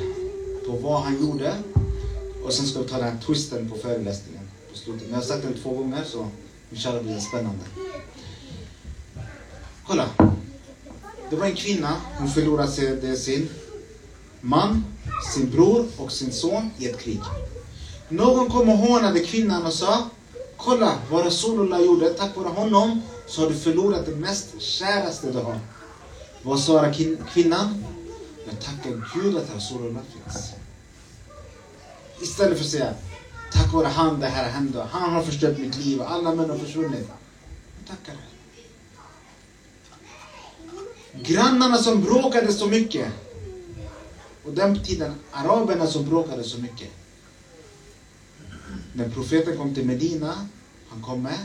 på 0.65 0.71
vad 0.71 1.01
han 1.01 1.21
gjorde. 1.21 1.55
Och 2.43 2.53
sen 2.53 2.65
ska 2.65 2.79
vi 2.79 2.87
ta 2.87 2.97
den 2.97 3.13
här 3.13 3.21
twisten 3.25 3.69
på 3.69 3.77
föreläsningen 3.77 4.49
på 4.71 4.77
slutet. 4.77 5.01
Men 5.01 5.09
jag 5.09 5.17
har 5.17 5.25
sagt 5.25 5.43
den 5.43 5.61
två 5.61 5.73
gånger 5.73 6.03
så 6.03 6.27
inshallah 6.71 7.03
blir 7.03 7.15
det 7.15 7.21
spännande. 7.21 7.63
Kolla. 9.87 10.09
Det 11.29 11.35
var 11.35 11.45
en 11.45 11.55
kvinna. 11.55 12.01
Hon 12.17 12.29
förlorade 12.29 13.17
sin 13.17 13.49
man, 14.41 14.85
sin 15.33 15.49
bror 15.49 15.87
och 15.97 16.11
sin 16.11 16.31
son 16.31 16.69
i 16.77 16.89
ett 16.89 16.99
krig. 16.99 17.21
Någon 18.09 18.49
kom 18.49 18.69
och 18.69 18.77
hånade 18.77 19.19
kvinnan 19.19 19.65
och 19.65 19.73
sa 19.73 20.09
Kolla 20.57 20.97
vad 21.11 21.25
Rasulullah 21.25 21.81
gjorde. 21.81 22.09
Tack 22.09 22.35
vare 22.35 22.47
honom 22.47 23.01
så 23.27 23.41
har 23.41 23.49
du 23.49 23.55
förlorat 23.55 24.05
det 24.05 24.15
mest 24.15 24.61
käraste 24.61 25.31
du 25.31 25.39
har. 25.39 25.59
Vad 26.41 26.59
svarar 26.59 26.93
kvinnan? 27.33 27.85
Jag 28.45 28.59
tackar 28.61 29.03
Gud 29.15 29.37
att 29.37 29.55
Rasulullah 29.55 30.01
finns. 30.13 30.51
Istället 32.21 32.57
för 32.57 32.65
att 32.65 32.71
säga 32.71 32.93
Tack 33.51 33.73
vare 33.73 33.87
han 33.87 34.19
det 34.19 34.27
här 34.27 34.49
hände. 34.49 34.87
Han 34.91 35.13
har 35.13 35.23
förstört 35.23 35.57
mitt 35.57 35.77
liv 35.77 36.01
och 36.01 36.11
alla 36.11 36.35
män 36.35 36.49
har 36.49 36.57
försvunnit. 36.57 37.09
Jag 37.79 37.97
tackar. 37.97 38.15
Grannarna 41.23 41.77
som 41.77 42.01
bråkade 42.01 42.53
så 42.53 42.67
mycket. 42.67 43.07
Och 44.45 44.53
den 44.53 44.83
tiden, 44.83 45.15
araberna 45.31 45.87
som 45.87 46.09
bråkade 46.09 46.43
så 46.43 46.57
mycket. 46.57 46.89
När 48.93 49.09
profeten 49.09 49.57
kom 49.57 49.73
till 49.73 49.85
Medina, 49.85 50.45
han 50.89 51.01
kom 51.01 51.21
med 51.23 51.39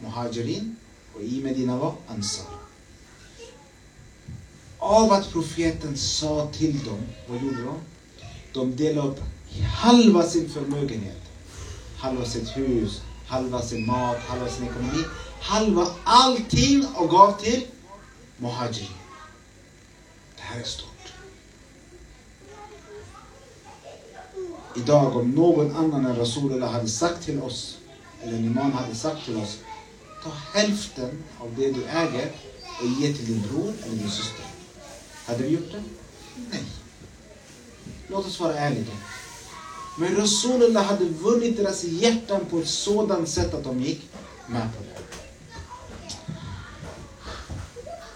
Muhajirin 0.00 0.76
och 1.14 1.22
i 1.22 1.40
Medina 1.40 1.76
var 1.76 1.94
Ansar. 2.06 2.44
Av 4.78 5.12
att 5.12 5.32
profeten 5.32 5.96
sa 5.96 6.48
till 6.52 6.84
dem, 6.84 7.06
vad 7.28 7.42
gjorde 7.42 7.62
de? 7.62 7.80
De 8.52 8.76
delade 8.76 9.08
upp 9.08 9.20
halva 9.62 10.26
sin 10.26 10.48
förmögenhet. 10.48 11.20
Halva 11.96 12.24
sitt 12.24 12.56
hus, 12.56 13.00
halva 13.26 13.62
sin 13.62 13.86
mat, 13.86 14.18
halva 14.18 14.48
sin 14.48 14.64
ekonomi. 14.64 15.04
Halva 15.40 15.88
allting 16.04 16.84
och 16.94 17.10
gav 17.10 17.40
till 17.40 17.66
Muhajirin. 18.36 18.88
Det 20.36 20.42
här 20.42 20.60
är 20.60 20.64
stort. 20.64 20.93
Idag 24.76 25.16
om 25.16 25.30
någon 25.30 25.76
annan 25.76 26.06
än 26.06 26.16
Rasulullah 26.16 26.72
hade 26.72 26.88
sagt 26.88 27.24
till 27.24 27.42
oss, 27.42 27.78
eller 28.22 28.32
en 28.38 28.44
imam 28.44 28.72
hade 28.72 28.94
sagt 28.94 29.24
till 29.24 29.36
oss, 29.36 29.58
ta 30.24 30.30
hälften 30.58 31.24
av 31.38 31.54
det 31.56 31.72
du 31.72 31.84
äger 31.84 32.32
och 32.80 33.02
ge 33.02 33.12
till 33.12 33.26
din 33.26 33.42
bror 33.42 33.72
eller 33.84 33.96
din 33.96 34.10
syster. 34.10 34.44
Hade 35.26 35.42
vi 35.42 35.48
gjort 35.48 35.72
det? 35.72 35.82
Nej. 36.50 36.64
Låt 38.08 38.26
oss 38.26 38.40
vara 38.40 38.54
ärliga. 38.54 38.92
Men 39.98 40.16
Rasulullah 40.16 40.84
hade 40.84 41.04
vunnit 41.04 41.56
deras 41.56 41.84
hjärtan 41.84 42.40
på 42.50 42.58
ett 42.58 42.68
sådant 42.68 43.28
sätt 43.28 43.54
att 43.54 43.64
de 43.64 43.80
gick 43.80 44.02
med 44.46 44.68
på 44.76 44.84
det. 44.84 45.00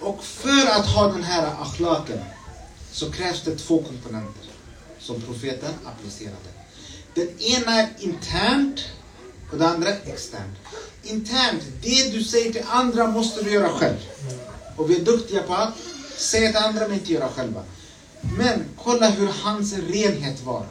Och 0.00 0.24
för 0.24 0.66
att 0.66 0.86
ha 0.86 1.12
den 1.12 1.22
här 1.22 1.62
akhlaken 1.62 2.18
så 2.92 3.12
krävs 3.12 3.42
det 3.42 3.56
två 3.56 3.82
komponenter 3.82 4.47
som 5.08 5.20
profeten 5.20 5.74
applicerade. 5.84 6.50
Den 7.14 7.28
ena 7.40 7.72
är 7.82 7.88
internt 7.98 8.80
och 9.50 9.58
den 9.58 9.68
andra 9.68 9.90
externt. 9.90 10.56
Internt, 11.02 11.62
det 11.82 12.12
du 12.12 12.24
säger 12.24 12.52
till 12.52 12.64
andra 12.68 13.06
måste 13.06 13.42
du 13.42 13.50
göra 13.50 13.68
själv. 13.68 13.96
Och 14.76 14.90
vi 14.90 15.00
är 15.00 15.04
duktiga 15.04 15.42
på 15.42 15.54
att 15.54 15.74
säga 16.16 16.48
till 16.52 16.60
andra 16.60 16.88
men 16.88 16.98
inte 16.98 17.12
göra 17.12 17.28
själva. 17.28 17.64
Men 18.38 18.64
kolla 18.82 19.10
hur 19.10 19.26
hans 19.26 19.72
renhet 19.72 20.42
var. 20.44 20.66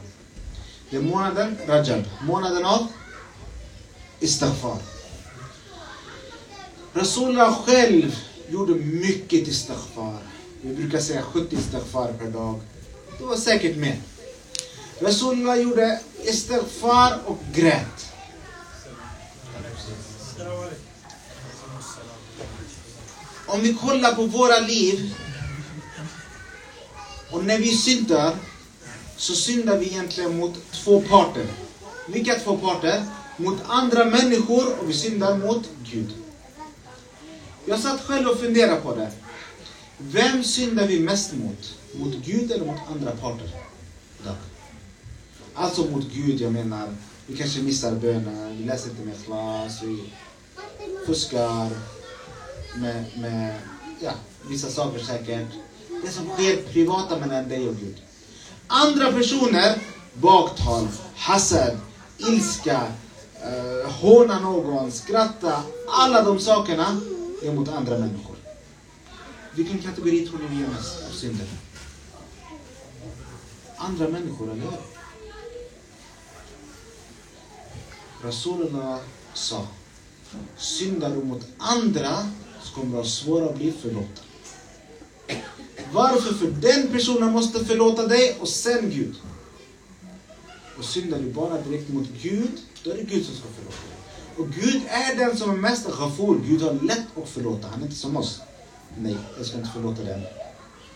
Det 0.90 0.98
är 0.98 1.02
månaden 1.02 1.58
Rajab, 1.68 2.04
månaden 2.22 2.66
av 2.66 2.88
istighfar. 4.20 4.78
Rasulullah 6.94 7.66
själv 7.66 8.16
gjorde 8.50 8.74
mycket 8.76 9.48
istighfar. 9.48 10.20
Vi 10.62 10.76
brukar 10.76 11.00
säga 11.00 11.22
70 11.22 11.56
istighfar 11.56 12.14
per 12.14 12.32
dag. 12.32 12.60
Det 13.20 13.26
var 13.26 13.38
säkert 13.38 13.78
mer. 13.78 14.02
Rasulullah 15.00 15.62
gjorde 15.62 16.00
istighfar 16.24 17.20
och 17.26 17.38
grät. 17.54 18.14
Om 23.46 23.62
vi 23.62 23.74
kollar 23.74 24.16
på 24.16 24.26
våra 24.26 24.60
liv 24.60 25.16
och 27.32 27.46
när 27.46 27.58
vi 27.58 27.78
syndar 27.78 28.36
så 29.18 29.36
syndar 29.36 29.78
vi 29.78 29.86
egentligen 29.86 30.38
mot 30.38 30.72
två 30.72 31.02
parter. 31.02 31.46
Vilka 32.08 32.36
två 32.40 32.58
parter? 32.58 33.04
Mot 33.38 33.58
andra 33.68 34.06
människor 34.06 34.80
och 34.80 34.90
vi 34.90 34.94
syndar 34.94 35.38
mot 35.38 35.70
Gud. 35.92 36.10
Jag 37.66 37.80
satt 37.80 38.02
själv 38.02 38.28
och 38.28 38.40
funderade 38.40 38.82
på 38.82 38.96
det. 38.96 39.12
Vem 39.98 40.44
syndar 40.44 40.88
vi 40.88 41.00
mest 41.00 41.34
mot? 41.34 41.76
Mot 41.96 42.16
Gud 42.26 42.52
eller 42.52 42.66
mot 42.66 42.80
andra 42.92 43.12
parter? 43.12 43.67
Alltså 45.60 45.86
mot 45.86 46.06
Gud, 46.14 46.42
jag 46.42 46.52
menar, 46.52 46.96
vi 47.28 47.38
kanske 47.38 47.62
missar 47.62 47.92
bönen, 47.92 48.58
vi 48.58 48.64
läser 48.64 48.90
inte 48.90 49.02
med 49.02 49.26
klass, 49.26 49.82
vi 49.84 50.14
fuskar 51.06 51.70
med, 52.76 53.06
med 53.18 53.60
ja, 54.00 54.12
vissa 54.50 54.70
saker 54.70 55.00
säkert. 55.00 55.48
Det 56.04 56.12
som 56.12 56.30
sker 56.30 56.72
privata 56.74 57.20
mellan 57.20 57.50
dig 57.50 57.70
och 57.70 57.76
Gud. 57.76 58.02
Andra 58.68 59.12
personer, 59.12 59.78
baktal, 60.14 60.88
hasad, 61.16 61.78
ilska, 62.18 62.82
eh, 63.44 63.92
håna 63.92 64.40
någon, 64.40 64.92
skratta. 64.92 65.64
Alla 65.88 66.24
de 66.24 66.40
sakerna 66.40 67.02
är 67.44 67.54
mot 67.54 67.70
andra 67.70 67.98
människor. 67.98 68.36
Vilken 69.56 69.80
kategori 69.80 70.28
tror 70.28 70.40
ni 70.40 70.56
vi 70.56 70.64
är 70.64 70.68
mest 70.68 71.06
av 71.10 71.14
synder? 71.14 71.48
Andra 73.78 74.08
människor, 74.08 74.52
eller 74.52 74.62
hur? 74.62 74.97
Rasulullah 78.24 79.00
sa, 79.34 79.68
syndar 80.58 81.10
du 81.10 81.24
mot 81.24 81.48
andra 81.58 82.32
så 82.64 82.74
kommer 82.74 82.92
du 82.92 82.98
ha 82.98 83.06
svårare 83.06 83.50
att 83.50 83.58
bli 83.58 83.72
förlåten. 83.72 84.24
Varför? 85.92 86.34
För 86.34 86.48
den 86.48 86.88
personen 86.88 87.32
måste 87.32 87.66
förlåta 87.66 88.08
dig 88.08 88.38
och 88.40 88.48
sen 88.48 88.90
Gud. 88.90 89.16
Och 90.78 90.86
syndar 90.86 91.20
du 91.20 91.34
bara 91.34 91.62
direkt 91.62 91.90
mot 91.90 92.08
Gud, 92.22 92.52
då 92.84 92.92
är 92.92 92.96
det 92.98 93.04
Gud 93.04 93.26
som 93.26 93.36
ska 93.36 93.46
förlåta 93.48 93.78
dig. 93.78 93.98
Och 94.38 94.50
Gud 94.50 94.82
är 94.88 95.16
den 95.16 95.38
som 95.38 95.50
är 95.50 95.56
mest 95.56 95.88
ghafur. 95.88 96.42
Gud 96.46 96.62
har 96.62 96.74
lätt 96.74 97.18
att 97.24 97.30
förlåta. 97.30 97.68
Han 97.68 97.80
är 97.80 97.86
inte 97.86 97.98
som 97.98 98.18
oss. 98.18 98.42
Nej, 98.98 99.18
jag 99.38 99.46
ska 99.46 99.58
inte 99.58 99.70
förlåta 99.74 100.04
dig 100.04 100.14
än. 100.14 100.24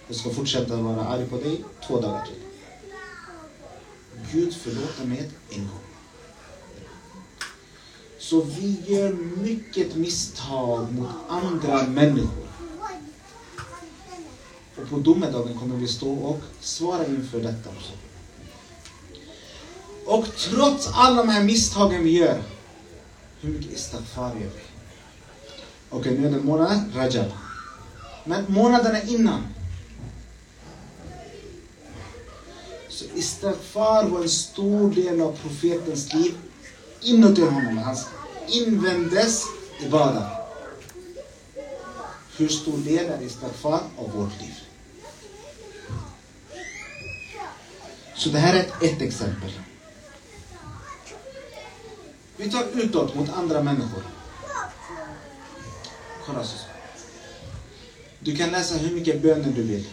Jag 0.08 0.16
ska 0.16 0.30
fortsätta 0.30 0.76
vara 0.76 1.06
arg 1.06 1.26
på 1.26 1.38
dig 1.38 1.64
två 1.88 2.02
dagar 2.02 2.26
till. 2.26 2.36
Gud 4.32 4.54
förlåter 4.54 5.06
med 5.06 5.30
en 5.50 5.60
gång. 5.60 5.91
Så 8.22 8.42
vi 8.42 8.78
gör 8.88 9.14
mycket 9.44 9.96
misstag 9.96 10.94
mot 10.94 11.10
andra 11.30 11.88
människor. 11.88 12.48
Och 14.78 14.90
på 14.90 14.98
domedagen 14.98 15.58
kommer 15.58 15.76
vi 15.76 15.88
stå 15.88 16.14
och 16.14 16.42
svara 16.60 17.06
inför 17.06 17.40
detta 17.40 17.70
också. 17.70 17.92
Och 20.06 20.36
trots 20.36 20.90
alla 20.94 21.16
de 21.16 21.30
här 21.30 21.44
misstagen 21.44 22.04
vi 22.04 22.18
gör, 22.18 22.44
hur 23.42 23.50
mycket 23.50 23.72
istighfar 23.72 24.30
gör 24.30 24.40
vi? 24.40 24.62
Okej, 25.90 26.18
nu 26.20 26.28
är 26.28 26.32
det 26.32 26.40
månaden 26.40 26.92
Rajab. 26.96 27.32
Men 28.26 28.46
månaderna 28.48 29.02
innan. 29.02 29.48
Så 32.90 33.06
istighfar 33.16 34.10
var 34.10 34.22
en 34.22 34.30
stor 34.30 34.92
del 34.92 35.22
av 35.22 35.32
profetens 35.32 36.14
liv 36.14 36.36
inuti 37.02 37.42
honom. 37.42 37.78
Hans 37.78 38.08
invändes 38.48 39.46
ibada. 39.80 40.32
Hur 42.38 42.48
stor 42.48 42.78
del 42.78 43.06
är 43.06 43.22
istighfar 43.22 43.82
av 43.98 44.12
vårt 44.12 44.42
liv? 44.42 44.54
Så 48.16 48.30
det 48.30 48.40
här 48.40 48.56
är 48.56 48.60
ett, 48.60 48.84
ett 48.84 49.02
exempel. 49.02 49.52
Vi 52.38 52.52
tar 52.52 52.66
utåt 52.74 53.16
mot 53.16 53.30
andra 53.30 53.64
människor. 53.64 54.04
Kolla 56.26 56.44
så. 56.44 56.58
Du 58.20 58.36
kan 58.36 58.50
läsa 58.50 58.78
hur 58.78 58.96
mycket 58.96 59.22
böner 59.22 59.52
du 59.56 59.64
vill. 59.64 59.88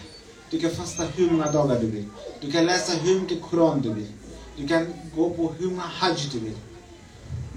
Du 0.50 0.60
kan 0.60 0.70
fasta 0.70 1.04
hur 1.04 1.30
många 1.30 1.50
dagar 1.50 1.80
du 1.80 1.86
vill. 1.86 2.08
Du 2.40 2.52
kan 2.52 2.66
läsa 2.66 2.92
hur 2.92 3.20
mycket 3.20 3.42
Koran 3.42 3.80
du 3.80 3.92
vill. 3.92 4.12
Du 4.56 4.68
kan 4.68 4.94
gå 5.14 5.30
på 5.30 5.52
hur 5.58 5.70
många 5.70 5.82
hajj 5.82 6.28
du 6.32 6.38
vill. 6.38 6.56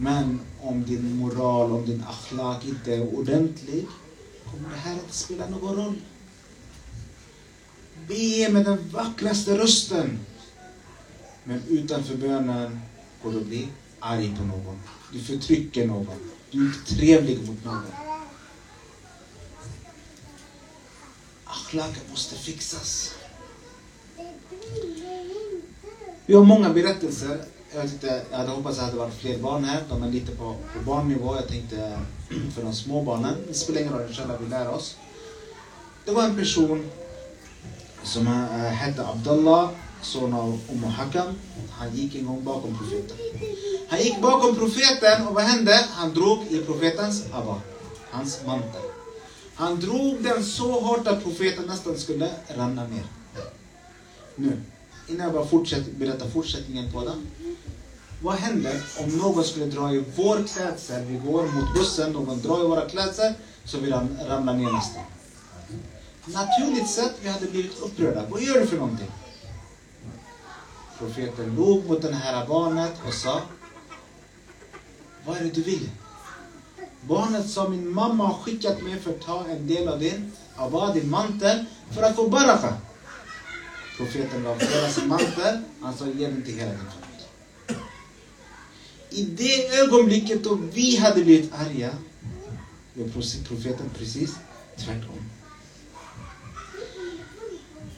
Men 0.01 0.39
om 0.61 0.83
din 0.85 1.15
moral, 1.15 1.71
om 1.71 1.85
din 1.85 2.03
akhlaq 2.03 2.65
inte 2.65 2.93
är 2.93 3.15
ordentlig 3.15 3.85
kommer 4.51 4.69
det 4.69 4.75
här 4.75 4.93
inte 4.93 5.15
spela 5.15 5.49
någon 5.49 5.75
roll. 5.75 6.01
Be 8.07 8.49
med 8.51 8.65
den 8.65 8.89
vackraste 8.89 9.57
rösten. 9.57 10.19
Men 11.43 11.63
utanför 11.67 12.15
bönen 12.15 12.79
går 13.23 13.31
du 13.31 13.37
att 13.37 13.45
bli 13.45 13.67
arg 13.99 14.35
på 14.37 14.43
någon. 14.43 14.79
Du 15.13 15.19
förtrycker 15.19 15.87
någon. 15.87 16.31
Du 16.51 16.61
är 16.61 16.65
inte 16.65 16.95
trevlig 16.95 17.47
mot 17.47 17.65
någon. 17.65 17.83
Akhlaken 21.45 22.03
måste 22.09 22.35
fixas. 22.35 23.13
Vi 26.25 26.33
har 26.33 26.43
många 26.43 26.69
berättelser. 26.69 27.45
Jag, 27.73 27.89
tyckte, 27.89 28.25
jag 28.31 28.37
hade 28.37 28.51
hoppats 28.51 28.79
att 28.79 28.85
det 28.85 28.91
hade 28.91 28.97
varit 28.97 29.13
fler 29.13 29.37
barn 29.37 29.63
här. 29.63 29.83
De 29.89 30.03
är 30.03 30.09
lite 30.09 30.31
på, 30.31 30.55
på 30.73 30.79
barnnivå. 30.85 31.35
Jag 31.35 31.47
tänkte 31.47 31.99
för 32.55 32.63
de 32.63 32.73
små 32.73 33.01
barnen. 33.01 33.35
Det 33.47 33.53
spelar 33.53 33.81
ingen 33.81 33.93
roll, 33.93 34.07
inshallah 34.07 34.41
vi 34.41 34.49
lär 34.49 34.69
oss. 34.69 34.95
Det 36.05 36.11
var 36.11 36.23
en 36.23 36.35
person 36.35 36.91
som 38.03 38.27
eh, 38.27 38.33
hette 38.71 39.07
Abdullah, 39.07 39.69
son 40.01 40.33
av 40.33 40.59
Umm 40.71 40.83
Hakam. 40.83 41.35
Han 41.71 41.95
gick 41.95 42.15
en 42.15 42.25
gång 42.25 42.43
bakom 42.43 42.77
profeten. 42.77 43.17
Han 43.89 43.99
gick 43.99 44.21
bakom 44.21 44.55
profeten 44.55 45.27
och 45.27 45.33
vad 45.33 45.43
hände? 45.43 45.85
Han 45.91 46.13
drog 46.13 46.43
i 46.43 46.63
profetens 46.65 47.25
abba, 47.31 47.61
hans 48.11 48.45
mantel. 48.45 48.81
Han 49.55 49.79
drog 49.79 50.23
den 50.23 50.43
så 50.43 50.79
hårt 50.79 51.07
att 51.07 51.23
profeten 51.23 51.65
nästan 51.65 51.97
skulle 51.97 52.29
ramla 52.47 52.87
ner. 52.87 53.05
Nu, 54.35 54.61
innan 55.07 55.25
jag 55.25 55.33
bara 55.33 55.45
fortsätter, 55.45 55.91
berättar 55.91 56.29
fortsättningen 56.29 56.91
på 56.91 57.03
den. 57.05 57.27
Vad 58.23 58.35
händer 58.35 58.83
om 58.99 59.09
någon 59.17 59.43
skulle 59.43 59.65
dra 59.65 59.93
i 59.93 60.03
vår 60.15 60.47
klädsel, 60.47 61.05
vi 61.05 61.17
går 61.17 61.43
mot 61.43 61.73
bussen, 61.73 62.11
någon 62.11 62.41
drar 62.41 62.63
i 62.63 62.67
våra 62.67 62.89
klädsel, 62.89 63.33
så 63.65 63.79
vi 63.79 63.91
ramlar 63.91 64.53
ner 64.53 64.71
nästan. 64.71 65.03
Naturligt 66.25 66.89
sett, 66.89 67.13
vi 67.21 67.29
hade 67.29 67.47
blivit 67.47 67.79
upprörda. 67.79 68.25
Vad 68.29 68.41
gör 68.41 68.59
du 68.59 68.67
för 68.67 68.77
någonting? 68.77 69.11
Profeten 70.97 71.55
log 71.55 71.85
mot 71.85 72.01
det 72.01 72.15
här 72.15 72.47
barnet 72.47 72.93
och 73.07 73.13
sa 73.13 73.41
Vad 75.25 75.37
är 75.37 75.43
det 75.43 75.49
du 75.49 75.61
vill? 75.61 75.89
Barnet 77.01 77.49
sa 77.49 77.69
min 77.69 77.93
mamma 77.93 78.27
har 78.27 78.33
skickat 78.33 78.81
mig 78.81 78.99
för 78.99 79.11
att 79.11 79.21
ta 79.21 79.45
en 79.45 79.67
del 79.67 79.87
av 79.87 79.99
din 79.99 80.31
abba, 80.55 80.93
din 80.93 81.09
mantel, 81.09 81.65
för 81.91 82.03
att 82.03 82.15
få 82.15 82.29
baraka. 82.29 82.73
Profeten 83.97 84.43
gav 84.43 84.59
hela 84.59 84.89
sin 84.89 85.07
mantel. 85.07 85.61
Han 85.81 85.97
sa 85.97 86.07
ge 86.07 86.27
den 86.27 86.43
till 86.43 86.53
hela 86.53 86.71
din 86.71 86.79
familj. 86.79 87.10
I 89.13 89.23
det 89.23 89.67
ögonblicket 89.67 90.43
då 90.43 90.55
vi 90.55 90.97
hade 90.97 91.23
blivit 91.23 91.53
arga, 91.53 91.89
gör 92.93 93.07
profeten 93.47 93.89
precis 93.97 94.35
tvärtom. 94.77 95.29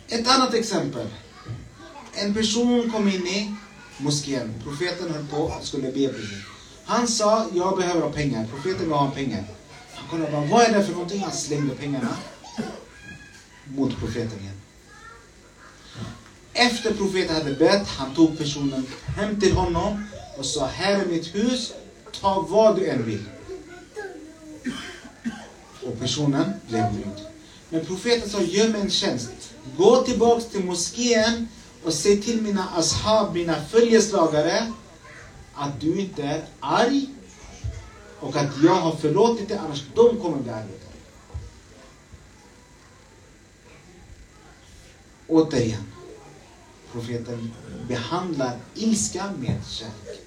Ett 0.08 0.28
annat 0.28 0.54
exempel. 0.54 1.08
En 2.14 2.34
person 2.34 2.92
kom 2.92 3.08
in 3.08 3.28
i 3.28 3.56
moskén. 3.98 4.54
Profeten 4.64 5.12
höll 5.14 5.26
på 5.26 5.38
och 5.38 5.64
skulle 5.64 5.92
be 5.92 6.08
precis. 6.08 6.44
Han 6.86 7.08
sa, 7.08 7.48
jag 7.54 7.78
behöver 7.78 8.02
ha 8.02 8.12
pengar. 8.12 8.48
Profeten 8.48 8.90
gav 8.90 8.98
honom 8.98 9.14
pengar. 9.14 9.44
Han 9.94 10.10
kollade 10.10 10.32
bara, 10.32 10.46
vad 10.46 10.62
är 10.62 10.78
det 10.78 10.86
för 10.86 10.94
någonting? 10.94 11.22
Han 11.22 11.32
slängde 11.32 11.76
pengarna 11.76 12.18
mot 13.66 14.00
profeten 14.00 14.40
igen. 14.40 14.62
Efter 16.54 16.94
profeten 16.94 17.36
hade 17.36 17.54
bett, 17.54 17.88
han 17.88 18.16
tog 18.16 18.38
personen 18.38 18.86
hem 19.16 19.40
till 19.40 19.54
honom 19.54 20.04
och 20.38 20.46
sa, 20.46 20.66
här 20.66 21.00
är 21.00 21.06
mitt 21.06 21.36
hus, 21.36 21.74
ta 22.22 22.46
vad 22.50 22.76
du 22.76 22.90
än 22.90 23.06
vill. 23.06 23.24
Och 25.86 26.00
personen 26.00 26.54
blev 26.68 26.94
nöjd. 26.94 27.28
Men 27.70 27.86
profeten 27.86 28.30
sa, 28.30 28.42
gör 28.42 28.70
mig 28.70 28.82
en 28.82 28.90
tjänst. 28.90 29.54
Gå 29.78 30.02
tillbaks 30.02 30.46
till 30.46 30.66
moskén 30.66 31.48
och 31.84 31.94
säg 31.94 32.22
till 32.22 32.42
mina 32.42 32.68
ashab, 32.76 33.34
mina 33.34 33.66
följeslagare, 33.66 34.74
att 35.54 35.82
du 35.82 36.00
inte 36.00 36.24
är 36.24 36.46
arg 36.60 37.08
och 38.20 38.36
att 38.36 38.50
jag 38.64 38.76
har 38.76 38.96
förlåtit 38.96 39.48
dig, 39.48 39.58
annars 39.58 39.84
de 39.96 40.18
kommer 40.22 40.38
bli 40.38 40.52
arga. 40.52 40.68
Återigen, 45.28 45.84
profeten 46.92 47.54
behandlar 47.88 48.60
ilska 48.76 49.32
med 49.40 49.62
kärlek. 49.70 50.23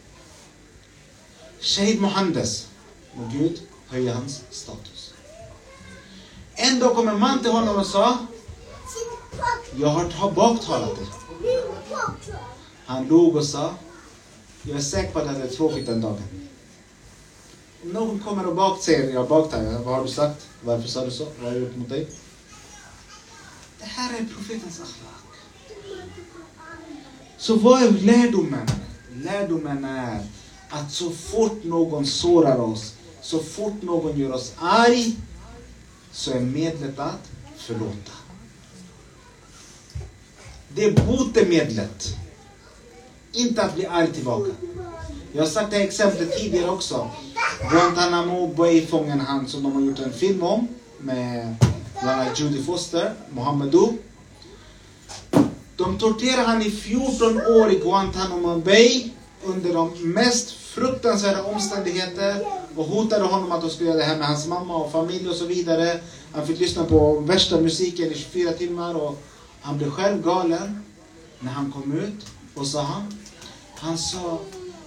Shahid 1.61 2.01
Mohandes, 2.01 2.67
må 3.15 3.29
Gud 3.33 3.61
höja 3.89 4.15
hans 4.15 4.43
status. 4.51 5.15
En 6.55 6.81
dag 6.81 6.95
kom 6.95 7.09
en 7.09 7.21
man 7.21 7.43
till 7.43 7.51
honom 7.51 7.77
och 7.77 7.87
sa, 7.87 8.19
jag 9.77 9.89
har 9.89 10.33
baktalat 10.33 10.97
dig. 10.97 11.07
Han 12.87 13.09
log 13.09 13.37
och 13.37 13.45
sa, 13.45 13.75
jag 14.63 14.77
är 14.77 14.83
säker 14.83 15.13
på 15.13 15.19
att 15.19 15.35
det 15.35 15.43
är 15.43 15.49
tråkigt 15.49 15.87
den 15.87 16.01
dagen. 16.01 16.23
Om 17.83 17.89
någon 17.93 18.21
kommer 18.21 18.47
och 18.47 18.55
bak 18.55 18.83
säger, 18.83 19.13
jag 19.13 19.29
baktalar, 19.29 19.79
vad 19.79 19.95
har 19.97 20.05
du 20.05 20.11
sagt? 20.11 20.47
Varför 20.63 20.89
sa 20.89 21.05
du 21.05 21.11
så? 21.11 21.25
Vad 21.25 21.45
har 21.45 21.53
jag 21.53 21.61
gjort 21.61 21.77
mot 21.77 21.89
dig? 21.89 22.09
Det 23.79 23.85
här 23.85 24.19
är 24.19 24.25
profetens 24.25 24.81
akhlaq. 24.81 25.17
Så 27.39 27.57
vad 27.57 27.83
är 27.83 27.91
lärdomen? 27.91 28.69
Lärdomen 29.13 29.85
är 29.85 30.27
att 30.71 30.93
så 30.93 31.11
fort 31.11 31.65
någon 31.65 32.07
sårar 32.07 32.59
oss, 32.59 32.95
så 33.23 33.39
fort 33.39 33.83
någon 33.83 34.19
gör 34.19 34.33
oss 34.33 34.53
arg, 34.59 35.17
så 36.13 36.33
är 36.33 36.41
medlet 36.41 36.99
att 36.99 37.31
förlåta. 37.57 38.13
Det 40.69 40.85
är 40.85 41.07
botemedlet. 41.07 42.17
Inte 43.33 43.63
att 43.63 43.75
bli 43.75 43.87
arg 43.87 44.13
tillbaka. 44.13 44.51
Jag 45.33 45.43
har 45.43 45.51
sagt 45.51 45.71
det 45.71 45.77
här 45.77 45.85
exemplet 45.85 46.39
tidigare 46.39 46.71
också. 46.71 47.11
Guantanamo 47.71 48.47
Bay-fången 48.47 49.21
han 49.21 49.49
som 49.49 49.63
de 49.63 49.73
har 49.73 49.81
gjort 49.81 49.99
en 49.99 50.13
film 50.13 50.43
om 50.43 50.69
med 50.99 51.57
bland 52.01 52.21
annat 52.21 52.41
Judy 52.41 52.63
Foster, 52.63 53.15
Mohamedou. 53.31 53.99
De 55.77 55.99
torterade 55.99 56.47
han 56.47 56.63
i 56.63 56.71
14 56.71 57.41
år 57.47 57.71
i 57.71 57.79
Guantanamo 57.79 58.57
Bay 58.57 59.11
under 59.47 59.75
de 59.75 59.91
mest 60.03 60.51
fruktansvärda 60.51 61.45
omständigheter 61.45 62.47
och 62.77 62.85
hotade 62.85 63.25
honom 63.25 63.53
att 63.53 63.61
de 63.61 63.71
skulle 63.71 63.89
göra 63.89 63.99
det 63.99 64.05
här 64.05 64.19
med 64.19 64.27
hans 64.27 64.47
mamma 64.47 64.77
och 64.77 64.93
familj 64.93 65.29
och 65.29 65.37
så 65.37 65.47
vidare. 65.47 66.01
Han 66.33 66.47
fick 66.47 66.61
lyssna 66.61 66.85
på 66.85 67.21
värsta 67.21 67.61
musiken 67.61 68.13
i 68.13 68.15
24 68.15 68.53
timmar 68.53 68.95
och 68.95 69.23
han 69.61 69.79
blev 69.79 69.91
själv 69.91 70.23
galen 70.23 70.83
när 71.41 71.53
han 71.53 71.73
kom 71.73 71.99
ut. 71.99 72.27
Och 72.55 72.67
sa 72.67 72.83
han, 72.83 73.19
han 73.75 73.99
sa 73.99 74.39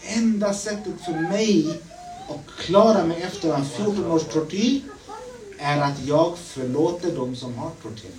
enda 0.02 0.54
sättet 0.54 0.94
för 1.06 1.30
mig 1.30 1.82
att 2.30 2.66
klara 2.66 3.06
mig 3.06 3.22
efter 3.22 3.54
en 3.54 3.66
14 3.66 4.12
års 4.12 4.24
tortyr 4.24 4.82
är 5.58 5.82
att 5.82 6.06
jag 6.06 6.38
förlåter 6.38 7.16
dem 7.16 7.36
som 7.36 7.58
har 7.58 7.72
torterat 7.84 8.16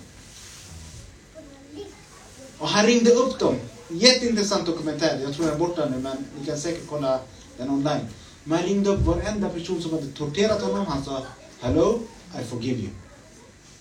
Och 2.57 2.67
han 2.67 2.85
ringde 2.85 3.11
upp 3.11 3.39
dem. 3.39 3.55
Jätteintressant 3.93 4.65
dokumentär. 4.65 5.19
Jag 5.23 5.33
tror 5.33 5.45
den 5.45 5.53
är 5.53 5.59
borta 5.59 5.89
nu 5.89 5.97
men 5.97 6.17
ni 6.39 6.45
kan 6.45 6.57
säkert 6.57 6.87
kolla 6.89 7.19
den 7.57 7.69
online. 7.69 8.05
Man 8.43 8.63
ringde 8.63 8.89
upp 8.89 9.01
varenda 9.01 9.49
person 9.49 9.81
som 9.81 9.93
hade 9.93 10.07
torterat 10.07 10.61
honom. 10.61 10.85
Han 10.85 11.05
sa 11.05 11.21
Hello, 11.59 11.99
I 12.41 12.43
forgive 12.43 12.79
you. 12.79 12.89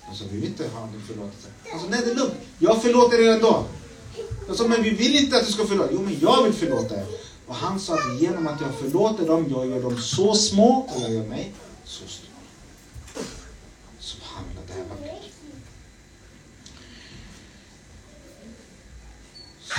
Alltså 0.09 0.25
vi 0.31 0.41
vill 0.41 0.51
inte 0.51 0.69
ha 0.69 0.87
din 0.87 1.03
förlåtelse. 1.03 1.49
Han 1.71 1.81
sa, 1.81 1.87
nej 1.89 2.01
det 2.05 2.11
är 2.11 2.15
lugnt. 2.15 2.35
Jag 2.59 2.83
förlåter 2.83 3.21
er 3.21 3.33
ändå. 3.33 3.65
Jag 4.49 4.57
sa, 4.57 4.69
men 4.69 4.83
vi 4.83 4.91
vill 4.91 5.17
inte 5.17 5.37
att 5.37 5.47
du 5.47 5.53
ska 5.53 5.67
förlåta. 5.67 5.93
Jo 5.93 6.03
men 6.03 6.21
jag 6.21 6.45
vill 6.45 6.53
förlåta 6.53 6.95
er. 6.95 7.07
Och 7.47 7.55
han 7.55 7.81
sa 7.81 7.95
att 7.95 8.21
genom 8.21 8.47
att 8.47 8.61
jag 8.61 8.75
förlåter 8.75 9.27
dem, 9.27 9.47
jag 9.51 9.67
gör 9.67 9.83
dem 9.83 9.99
så 9.99 10.35
små 10.35 10.89
och 10.89 11.03
jag 11.03 11.13
gör 11.13 11.27
mig 11.27 11.53
så 11.85 12.09
stor. 12.09 12.31
Subhanallah, 13.99 14.63
det 14.67 14.73
här 14.73 14.81
är 14.81 14.89
vackert. 14.89 15.31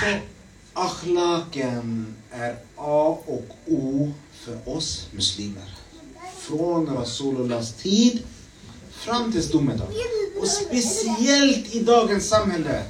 Så 0.02 0.18
akhlaken 0.72 2.14
är 2.30 2.56
A 2.76 3.18
och 3.26 3.46
O 3.66 4.12
för 4.32 4.76
oss 4.76 5.06
muslimer. 5.12 5.74
Från 6.38 6.96
Rasulullahs 6.96 7.72
tid 7.72 8.22
fram 8.90 9.32
till 9.32 9.48
domedag. 9.48 9.88
Och 10.40 10.48
speciellt 10.48 11.74
i 11.74 11.80
dagens 11.80 12.28
samhälle. 12.28 12.82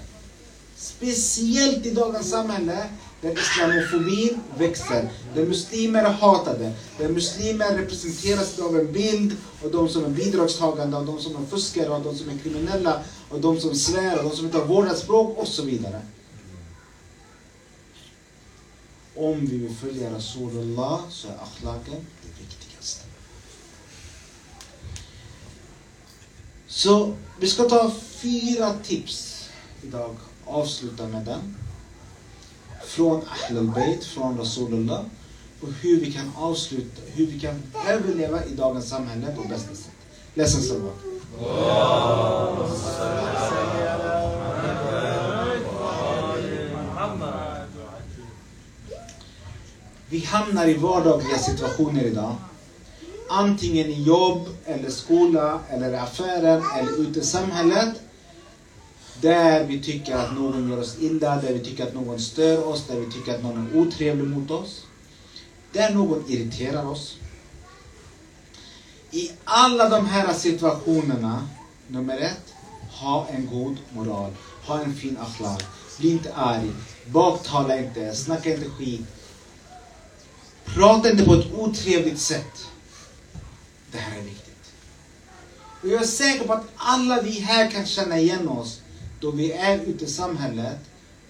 Speciellt 0.77 1.87
i 1.87 1.91
dagens 1.91 2.31
samhälle 2.31 2.89
där 3.21 3.39
islamofobin 3.39 4.41
växer, 4.59 5.09
där 5.35 5.47
muslimer 5.47 6.05
är 6.05 6.13
hatade, 6.13 6.73
där 6.99 7.09
muslimer 7.09 7.77
representeras 7.77 8.59
av 8.59 8.79
en 8.79 8.93
bild 8.93 9.37
av 9.65 9.71
de 9.71 9.89
som 9.89 10.05
är 10.05 10.09
bidragstagande, 10.09 10.97
av 10.97 11.07
de 11.07 11.19
som 11.21 11.37
är 11.37 11.47
fuskare, 11.47 11.91
av 11.91 12.03
de 12.03 12.17
som 12.17 12.29
är 12.29 12.39
kriminella, 12.39 13.03
av 13.31 13.41
de 13.41 13.61
som 13.61 13.75
svär, 13.75 14.19
av 14.19 14.25
de 14.25 14.37
som 14.37 14.47
inte 14.47 14.59
har 14.59 14.67
vårdat 14.67 14.99
språk 14.99 15.39
och 15.39 15.49
så 15.49 15.63
vidare. 15.63 16.01
Om 19.17 19.47
vi 19.47 19.59
vill 19.59 19.77
följa 19.77 20.15
Rasulullah 20.15 21.01
så 21.11 21.29
är 21.29 21.33
akhlaken 21.33 22.07
det 22.23 22.43
viktigaste. 22.43 23.07
Så 26.67 27.15
vi 27.41 27.49
ska 27.49 27.63
ta 27.63 27.93
fyra 28.01 28.75
tips 28.83 29.49
idag, 29.83 30.17
avsluta 30.45 31.07
med 31.07 31.25
den 31.25 31.57
från 32.85 33.21
Ahl 33.21 33.59
al-Bayt, 33.59 34.05
från 34.05 34.39
Rasulullah 34.39 35.05
och 35.61 35.69
hur 35.81 36.01
vi 36.01 36.13
kan 36.13 36.33
avsluta, 36.37 37.03
hur 37.07 37.27
vi 37.27 37.41
kan 37.41 37.63
överleva 37.89 38.45
i 38.45 38.55
dagens 38.55 38.89
samhälle 38.89 39.37
på 39.37 39.43
bästa 39.49 39.75
sätt. 39.75 39.91
Ledsen 40.35 40.63
salvat. 40.63 40.95
Vi 50.13 50.19
hamnar 50.19 50.69
i 50.69 50.75
vardagliga 50.75 51.39
situationer 51.39 52.05
idag. 52.05 52.35
Antingen 53.29 53.87
i 53.87 54.03
jobb, 54.03 54.49
eller 54.65 54.91
skola, 54.91 55.61
eller 55.71 55.93
i 55.93 55.97
affären, 55.97 56.63
eller 56.79 56.93
ute 56.93 57.21
i 57.21 57.23
samhället 57.23 58.03
där 59.21 59.65
vi 59.65 59.81
tycker 59.81 60.17
att 60.17 60.37
någon 60.37 60.69
gör 60.69 60.81
oss 60.81 60.97
illa, 61.01 61.37
där 61.37 61.53
vi 61.53 61.65
tycker 61.65 61.87
att 61.87 61.95
någon 61.95 62.21
stör 62.21 62.69
oss, 62.69 62.87
där 62.87 63.01
vi 63.01 63.13
tycker 63.13 63.35
att 63.35 63.43
någon 63.43 63.67
är 63.67 63.77
otrevlig 63.77 64.27
mot 64.27 64.51
oss. 64.51 64.83
Där 65.73 65.91
någon 65.91 66.25
irriterar 66.29 66.87
oss. 66.87 67.17
I 69.11 69.31
alla 69.45 69.89
de 69.89 70.07
här 70.07 70.35
situationerna, 70.35 71.49
nummer 71.87 72.19
ett, 72.19 72.55
ha 72.91 73.27
en 73.31 73.47
god 73.47 73.77
moral. 73.91 74.31
Ha 74.67 74.81
en 74.81 74.95
fin 74.95 75.19
akhlaq. 75.21 75.63
Bli 75.99 76.11
inte 76.11 76.35
arg. 76.35 76.71
Baktala 77.07 77.79
inte. 77.79 78.15
Snacka 78.15 78.51
inte 78.51 78.71
skit. 78.71 79.07
Prata 80.65 81.11
inte 81.11 81.25
på 81.25 81.35
ett 81.35 81.53
otrevligt 81.53 82.19
sätt. 82.19 82.69
Det 83.93 83.99
här 83.99 84.19
är 84.19 84.23
viktigt. 84.23 84.73
Och 85.83 85.89
jag 85.89 86.03
är 86.03 86.07
säker 86.07 86.47
på 86.47 86.53
att 86.53 86.67
alla 86.77 87.23
vi 87.23 87.31
här 87.31 87.71
kan 87.71 87.87
känna 87.87 88.19
igen 88.19 88.49
oss 88.49 88.81
då 89.21 89.31
vi 89.31 89.53
är 89.53 89.79
ute 89.79 90.05
i 90.05 90.09
samhället 90.09 90.79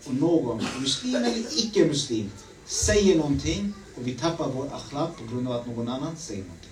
och 0.04 0.14
någon, 0.14 0.64
muslim 0.80 1.14
eller 1.14 1.58
icke-muslim, 1.58 2.30
säger 2.66 3.16
någonting 3.16 3.72
och 3.96 4.06
vi 4.06 4.14
tappar 4.14 4.48
vår 4.48 4.68
akhlaq 4.74 5.16
på 5.16 5.34
grund 5.34 5.48
av 5.48 5.54
att 5.54 5.66
någon 5.66 5.88
annan 5.88 6.16
säger 6.16 6.42
någonting. 6.42 6.70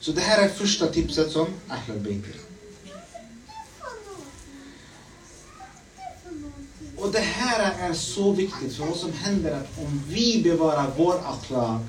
Så 0.00 0.12
det 0.12 0.20
här 0.20 0.44
är 0.44 0.48
första 0.48 0.86
tipset 0.86 1.32
som 1.32 1.46
Ahlul 1.68 1.98
Bayt 1.98 2.49
Och 7.00 7.12
det 7.12 7.20
här 7.20 7.88
är 7.90 7.94
så 7.94 8.32
viktigt 8.32 8.76
för 8.76 8.86
vad 8.86 8.96
som 8.96 9.12
händer 9.12 9.50
är 9.50 9.56
att 9.56 9.78
om 9.78 10.02
vi 10.08 10.42
bevarar 10.42 10.92
vår 10.96 11.14
akhlaq 11.14 11.82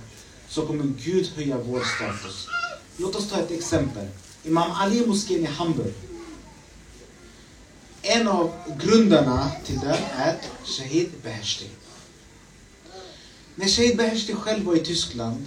så 0.49 0.67
kommer 0.67 0.83
Gud 0.83 1.31
höja 1.35 1.57
vår 1.57 1.83
status. 1.95 2.47
Låt 2.97 3.15
oss 3.15 3.29
ta 3.29 3.39
ett 3.39 3.51
exempel. 3.51 4.07
Imam 4.43 4.71
Ali 4.71 5.07
moskén 5.07 5.41
i 5.41 5.45
Hamburg. 5.45 5.93
En 8.01 8.27
av 8.27 8.51
grundarna 8.79 9.51
till 9.65 9.79
den 9.79 9.97
är 10.15 10.37
Shahid 10.63 11.11
Beheshti. 11.23 11.69
När 13.55 13.67
Shahid 13.67 13.97
Beheshti 13.97 14.35
själv 14.35 14.65
var 14.65 14.75
i 14.75 14.85
Tyskland 14.85 15.45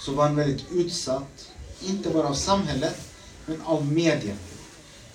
så 0.00 0.12
var 0.12 0.24
han 0.24 0.36
väldigt 0.36 0.64
utsatt, 0.72 1.50
inte 1.82 2.10
bara 2.10 2.28
av 2.28 2.34
samhället, 2.34 3.00
men 3.46 3.60
av 3.60 3.86
media. 3.86 4.36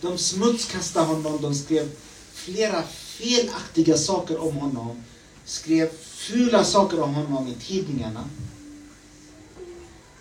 De 0.02 0.18
smutskastade 0.18 1.06
honom, 1.06 1.42
de 1.42 1.56
skrev 1.56 1.92
flera 2.50 2.84
felaktiga 2.84 3.98
saker 3.98 4.42
om 4.42 4.56
honom, 4.56 5.04
skrev 5.46 5.90
fula 6.02 6.64
saker 6.64 7.00
om 7.00 7.14
honom 7.14 7.48
i 7.48 7.54
tidningarna. 7.54 8.30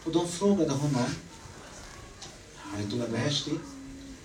Och 0.05 0.13
de 0.13 0.29
frågade 0.29 0.71
honom, 0.71 1.05
Ayatollah 2.77 3.11
Beheshti, 3.11 3.51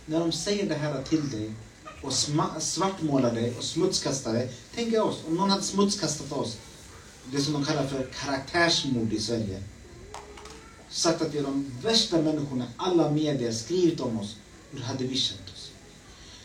när 0.06 0.20
de 0.20 0.32
säger 0.32 0.70
det 0.70 0.76
här 0.76 1.04
till 1.04 1.30
dig 1.30 1.54
och 2.02 2.14
svartmålar 2.60 3.34
dig 3.34 3.54
och 3.58 3.64
smutskastar 3.64 4.34
dig. 4.34 4.52
Tänk 4.76 4.94
oss, 4.94 5.18
om 5.28 5.36
någon 5.36 5.50
hade 5.50 5.64
smutskastat 5.64 6.32
oss, 6.32 6.58
det 7.32 7.42
som 7.42 7.54
de 7.54 7.66
kallar 7.66 7.88
för 7.88 8.10
karaktärsmord 8.20 9.14
i 9.14 9.20
Sverige. 9.20 9.64
Sagt 10.90 11.22
att 11.22 11.34
vi 11.34 11.38
är 11.38 11.44
de 11.44 11.72
värsta 11.82 12.22
människorna, 12.22 12.68
alla 12.78 13.12
medier 13.12 13.52
skrivit 13.52 14.00
om 14.00 14.20
oss. 14.20 14.36
Hur 14.72 14.80
hade 14.80 15.04
vi 15.04 15.16
känt 15.18 15.43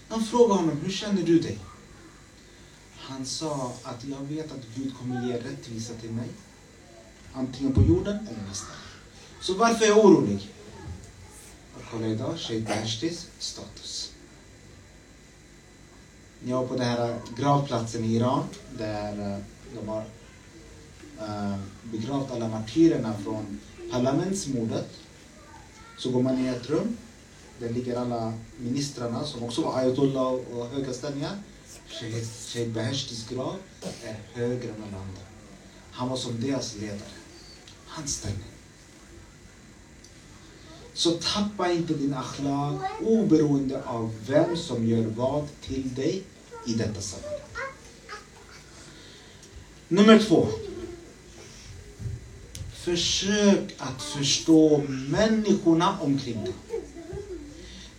han 0.09 0.19
De 0.21 0.25
frågade 0.25 0.61
honom, 0.61 0.81
hur 0.85 0.93
känner 0.93 1.23
du 1.23 1.39
dig? 1.39 1.59
Han 2.97 3.27
sa 3.27 3.73
att 3.83 4.05
jag 4.05 4.21
vet 4.21 4.53
att 4.53 4.67
Gud 4.75 4.93
kommer 4.99 5.27
ge 5.27 5.39
rättvisa 5.39 5.95
till 5.95 6.11
mig. 6.11 6.29
Antingen 7.33 7.73
på 7.73 7.83
jorden 7.83 8.27
eller 8.31 8.49
nästa. 8.49 8.73
Så 9.41 9.55
varför 9.55 9.85
är 9.85 9.89
jag 9.89 10.05
orolig? 10.05 10.49
Och 11.75 11.83
kolla 11.91 12.07
idag, 12.07 12.39
Sheikh 12.39 12.83
Ashtis 12.83 13.27
status. 13.39 14.13
Jag 16.45 16.57
var 16.61 16.67
på 16.67 16.75
den 16.75 16.85
här 16.85 17.11
eh, 17.11 17.17
gravplatsen 17.37 18.05
i 18.05 18.15
Iran 18.15 18.45
där 18.79 19.33
eh, 19.33 19.39
de 19.75 19.89
har 19.89 20.05
eh, 21.21 21.57
begravt 21.83 22.31
alla 22.31 22.49
martyrerna 22.49 23.15
från 23.25 23.61
parlamentsmordet. 23.91 24.91
Så 25.99 26.11
går 26.11 26.23
man 26.23 26.39
i 26.39 26.49
ett 26.49 26.71
rum. 26.71 26.97
Där 27.59 27.71
ligger 27.71 27.97
alla 27.97 28.33
ministrarna 28.57 29.25
som 29.25 29.43
också 29.43 29.63
var 29.63 29.79
ayatollah 29.79 30.33
och 30.33 30.67
höga 30.67 30.93
ställningar. 30.93 31.43
Sheikh 31.89 32.71
Beheshtis 32.71 33.29
grav 33.29 33.57
är 34.05 34.17
högre 34.33 34.69
än 34.69 34.83
alla 34.89 35.03
andra. 35.03 35.23
Han 35.91 36.09
var 36.09 36.17
som 36.17 36.41
deras 36.41 36.77
ledare. 36.77 37.01
Hans 37.87 38.15
ställning. 38.15 38.45
Så 40.95 41.11
tappa 41.11 41.73
inte 41.73 41.95
din 41.95 42.15
akhlaq 42.15 42.81
oberoende 43.01 43.83
av 43.85 44.15
vem 44.27 44.57
som 44.57 44.87
gör 44.87 45.05
vad 45.05 45.47
till 45.63 45.95
dig 45.95 46.23
i 46.67 46.73
detta 46.73 47.01
samhälle. 47.01 47.43
Nummer 49.89 50.19
två. 50.19 50.49
Försök 52.73 53.75
att 53.79 54.03
förstå 54.03 54.83
människorna 54.89 55.99
omkring 56.01 56.45
dig. 56.45 56.55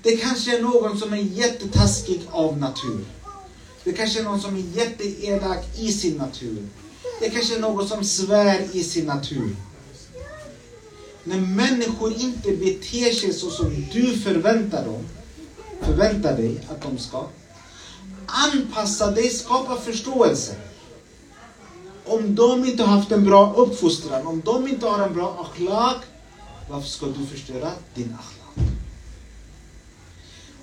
Det 0.03 0.17
kanske 0.17 0.57
är 0.57 0.61
någon 0.61 0.99
som 0.99 1.13
är 1.13 1.17
jättetaskig 1.17 2.21
av 2.31 2.57
natur. 2.57 3.05
Det 3.83 3.93
kanske 3.93 4.19
är 4.19 4.23
någon 4.23 4.41
som 4.41 4.55
är 4.55 4.59
jätteelak 4.59 5.65
i 5.77 5.91
sin 5.91 6.17
natur. 6.17 6.67
Det 7.19 7.29
kanske 7.29 7.55
är 7.55 7.59
någon 7.59 7.87
som 7.87 8.03
svär 8.03 8.67
i 8.73 8.83
sin 8.83 9.05
natur. 9.05 9.55
När 11.23 11.39
människor 11.39 12.13
inte 12.13 12.51
beter 12.51 13.11
sig 13.11 13.33
så 13.33 13.49
som 13.49 13.85
du 13.93 14.17
förväntar, 14.17 14.85
dem, 14.85 15.05
förväntar 15.81 16.37
dig 16.37 16.67
att 16.69 16.81
de 16.81 16.97
ska. 16.97 17.27
Anpassa 18.25 19.11
dig, 19.11 19.29
skapa 19.29 19.77
förståelse. 19.77 20.55
Om 22.05 22.35
de 22.35 22.65
inte 22.65 22.83
har 22.83 22.97
haft 22.97 23.11
en 23.11 23.25
bra 23.25 23.53
uppfostran, 23.53 24.27
om 24.27 24.41
de 24.45 24.67
inte 24.67 24.85
har 24.85 25.07
en 25.07 25.13
bra 25.13 25.47
akhlaq, 25.49 25.97
varför 26.69 26.89
ska 26.89 27.05
du 27.05 27.25
förstöra 27.25 27.71
din 27.95 28.17
akhlaq? 28.19 28.39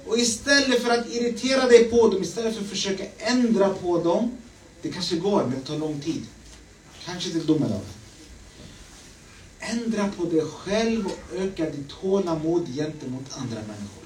Och 0.06 0.18
istället 0.18 0.82
för 0.82 0.90
att 0.90 1.10
irritera 1.10 1.66
dig 1.66 1.84
på 1.84 2.08
dem, 2.08 2.22
istället 2.22 2.54
för 2.54 2.62
att 2.62 2.70
försöka 2.70 3.04
ändra 3.18 3.68
på 3.68 4.02
dem, 4.02 4.30
det 4.82 4.88
kanske 4.88 5.16
går, 5.16 5.42
men 5.42 5.50
det 5.50 5.66
tar 5.66 5.78
lång 5.78 6.00
tid. 6.00 6.26
Kanske 7.04 7.30
till 7.30 7.46
domedagen. 7.46 7.80
Ändra 9.60 10.08
på 10.16 10.24
dig 10.24 10.40
själv 10.40 11.06
och 11.06 11.36
öka 11.36 11.70
ditt 11.70 11.88
tålamod 11.88 12.74
gentemot 12.74 13.24
andra 13.30 13.60
människor. 13.60 14.04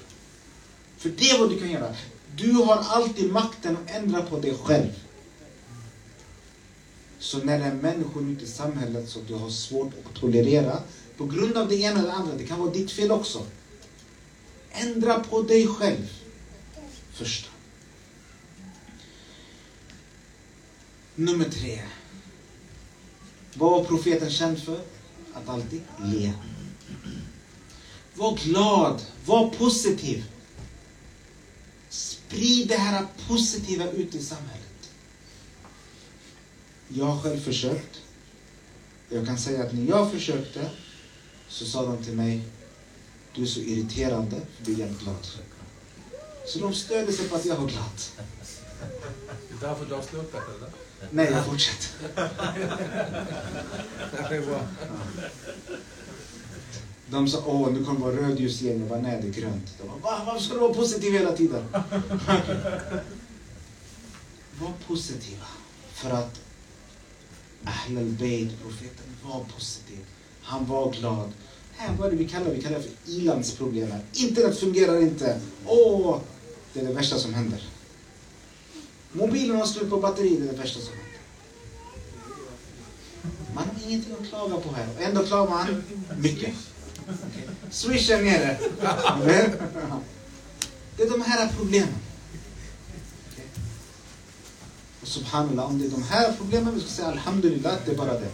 För 0.97 1.09
det 1.09 1.29
är 1.29 1.39
vad 1.39 1.49
du 1.49 1.59
kan 1.59 1.71
göra. 1.71 1.95
Du 2.35 2.51
har 2.51 2.77
alltid 2.77 3.31
makten 3.31 3.77
att 3.77 3.95
ändra 3.95 4.21
på 4.21 4.39
dig 4.39 4.53
själv. 4.63 4.89
Så 7.19 7.37
när 7.37 7.59
det 7.59 7.65
är 7.65 7.73
människor 7.73 8.29
ute 8.29 8.43
i 8.43 8.47
samhället 8.47 9.09
som 9.09 9.21
du 9.27 9.33
har 9.33 9.49
svårt 9.49 9.93
att 10.05 10.21
tolerera 10.21 10.79
på 11.17 11.25
grund 11.25 11.57
av 11.57 11.69
det 11.69 11.75
ena 11.75 11.99
eller 11.99 12.11
andra, 12.11 12.35
det 12.37 12.43
kan 12.43 12.59
vara 12.59 12.71
ditt 12.71 12.91
fel 12.91 13.11
också. 13.11 13.45
Ändra 14.73 15.19
på 15.19 15.41
dig 15.41 15.67
själv. 15.67 16.09
Första. 17.13 17.49
Nummer 21.15 21.49
tre. 21.49 21.81
Vad 23.53 23.71
var 23.71 23.83
profeten 23.83 24.31
känd 24.31 24.63
för? 24.63 24.81
Att 25.33 25.49
alltid 25.49 25.81
le. 26.03 26.33
Var 28.13 28.37
glad, 28.37 29.01
var 29.25 29.49
positiv. 29.49 30.25
Sprid 31.89 32.67
det 32.67 32.77
här 32.77 33.05
positiva 33.27 33.91
ut 33.91 34.15
i 34.15 34.23
samhället. 34.23 34.91
Jag 36.87 37.05
har 37.05 37.21
själv 37.21 37.39
försökt. 37.39 38.01
Jag 39.09 39.25
kan 39.25 39.37
säga 39.37 39.63
att 39.63 39.73
när 39.73 39.87
jag 39.87 40.11
försökte 40.11 40.69
så 41.47 41.65
sa 41.65 41.85
de 41.85 42.03
till 42.03 42.13
mig 42.13 42.41
du 43.35 43.41
är 43.41 43.45
så 43.45 43.59
irriterande 43.59 44.35
för 44.35 44.65
du 44.65 44.73
är 44.73 44.77
jämt 44.77 44.99
glad. 44.99 45.27
Så 46.45 46.59
de 46.59 46.73
stödde 46.73 47.13
sig 47.13 47.29
på 47.29 47.35
att 47.35 47.45
jag 47.45 47.55
var 47.55 47.67
glad. 47.67 48.01
Det 49.49 49.65
är 49.65 49.69
därför 49.69 49.85
du 49.85 49.95
har 49.95 50.01
slutat 50.01 50.41
eller? 50.57 50.69
Nej, 51.09 51.31
jag 51.31 51.45
fortsätter. 51.45 51.89
De 57.07 57.27
sa, 57.27 57.43
åh 57.45 57.71
nu 57.71 57.85
kommer 57.85 57.99
det 57.99 58.05
vara 58.05 58.27
rödljus 58.27 58.61
igen. 58.61 58.79
Jag 58.79 58.89
bara, 58.89 59.01
nej 59.01 59.19
det 59.21 59.27
är 59.27 59.31
grönt. 59.41 59.77
De 59.81 59.87
bara, 59.87 59.97
Va, 59.97 60.23
varför 60.25 60.41
ska 60.41 60.53
du 60.53 60.59
vara 60.59 60.73
positiv 60.73 61.13
hela 61.13 61.31
tiden? 61.31 61.65
Var 64.61 64.73
positiva. 64.87 65.45
För 65.93 66.09
att 66.09 66.41
Ahl 67.65 67.97
al-Bayt, 67.97 68.61
profeten, 68.63 69.05
var 69.23 69.43
positiv. 69.43 69.99
Han 70.41 70.65
var 70.65 70.91
glad. 70.91 71.31
Här, 71.81 71.95
vad 71.97 72.07
är 72.07 72.11
det 72.11 72.17
vi 72.17 72.27
kallar 72.27 72.51
Vi 72.51 72.61
kallar 72.61 72.77
det 72.77 72.83
för 72.83 73.11
ilandsproblemet. 73.11 74.01
Internet 74.13 74.59
fungerar 74.59 75.01
inte. 75.01 75.39
Åh, 75.65 76.19
det 76.73 76.79
är 76.79 76.85
det 76.85 76.93
värsta 76.93 77.17
som 77.17 77.33
händer. 77.33 77.63
Mobilen 79.11 79.57
har 79.57 79.65
slut 79.65 79.89
på 79.89 79.97
batteri, 79.97 80.37
det 80.37 80.43
är 80.43 80.51
det 80.51 80.57
värsta 80.57 80.79
som 80.79 80.93
händer. 80.93 81.19
Man 83.55 83.63
har 83.63 83.89
ingenting 83.89 84.13
att 84.21 84.29
klaga 84.29 84.57
på 84.57 84.73
här. 84.73 84.87
Och 84.95 85.01
ändå 85.01 85.23
klagar 85.23 85.49
man 85.49 85.83
mycket. 86.17 86.55
Okay. 87.03 87.43
Swish 87.71 88.09
är 88.09 88.23
nere. 88.23 88.59
Det 90.97 91.03
är 91.03 91.09
de 91.09 91.21
här 91.21 91.53
problemen. 91.57 91.95
Okay. 93.31 93.45
Och 95.01 95.07
subhanallah, 95.07 95.65
om 95.65 95.79
det 95.79 95.85
är 95.85 95.89
de 95.89 96.03
här 96.03 96.33
problemen, 96.37 96.73
vi 96.75 96.81
ska 96.81 96.89
säga 96.89 97.07
alhamdulillah, 97.07 97.73
det 97.85 97.91
är 97.91 97.95
bara 97.95 98.13
det. 98.13 98.29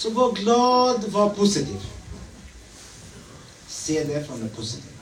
Så 0.00 0.10
var 0.10 0.32
glad, 0.32 1.04
var 1.04 1.30
positiv. 1.30 1.86
Se 3.66 4.04
det 4.04 4.26
från 4.26 4.40
det 4.40 4.48
positiva. 4.48 4.94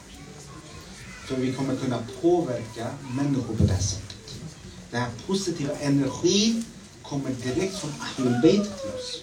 För 1.27 1.37
vi 1.37 1.53
kommer 1.53 1.77
kunna 1.77 2.03
påverka 2.21 2.91
människor 3.17 3.55
på 3.57 3.65
det 3.65 3.73
här 3.73 3.83
sättet. 3.83 4.35
Den 4.91 5.01
här 5.01 5.11
positiva 5.27 5.75
energin 5.75 6.65
kommer 7.03 7.31
direkt 7.31 7.79
från 7.79 7.93
Ahlul 8.01 8.43
Bayt 8.43 8.63
till 8.63 8.91
oss. 8.91 9.23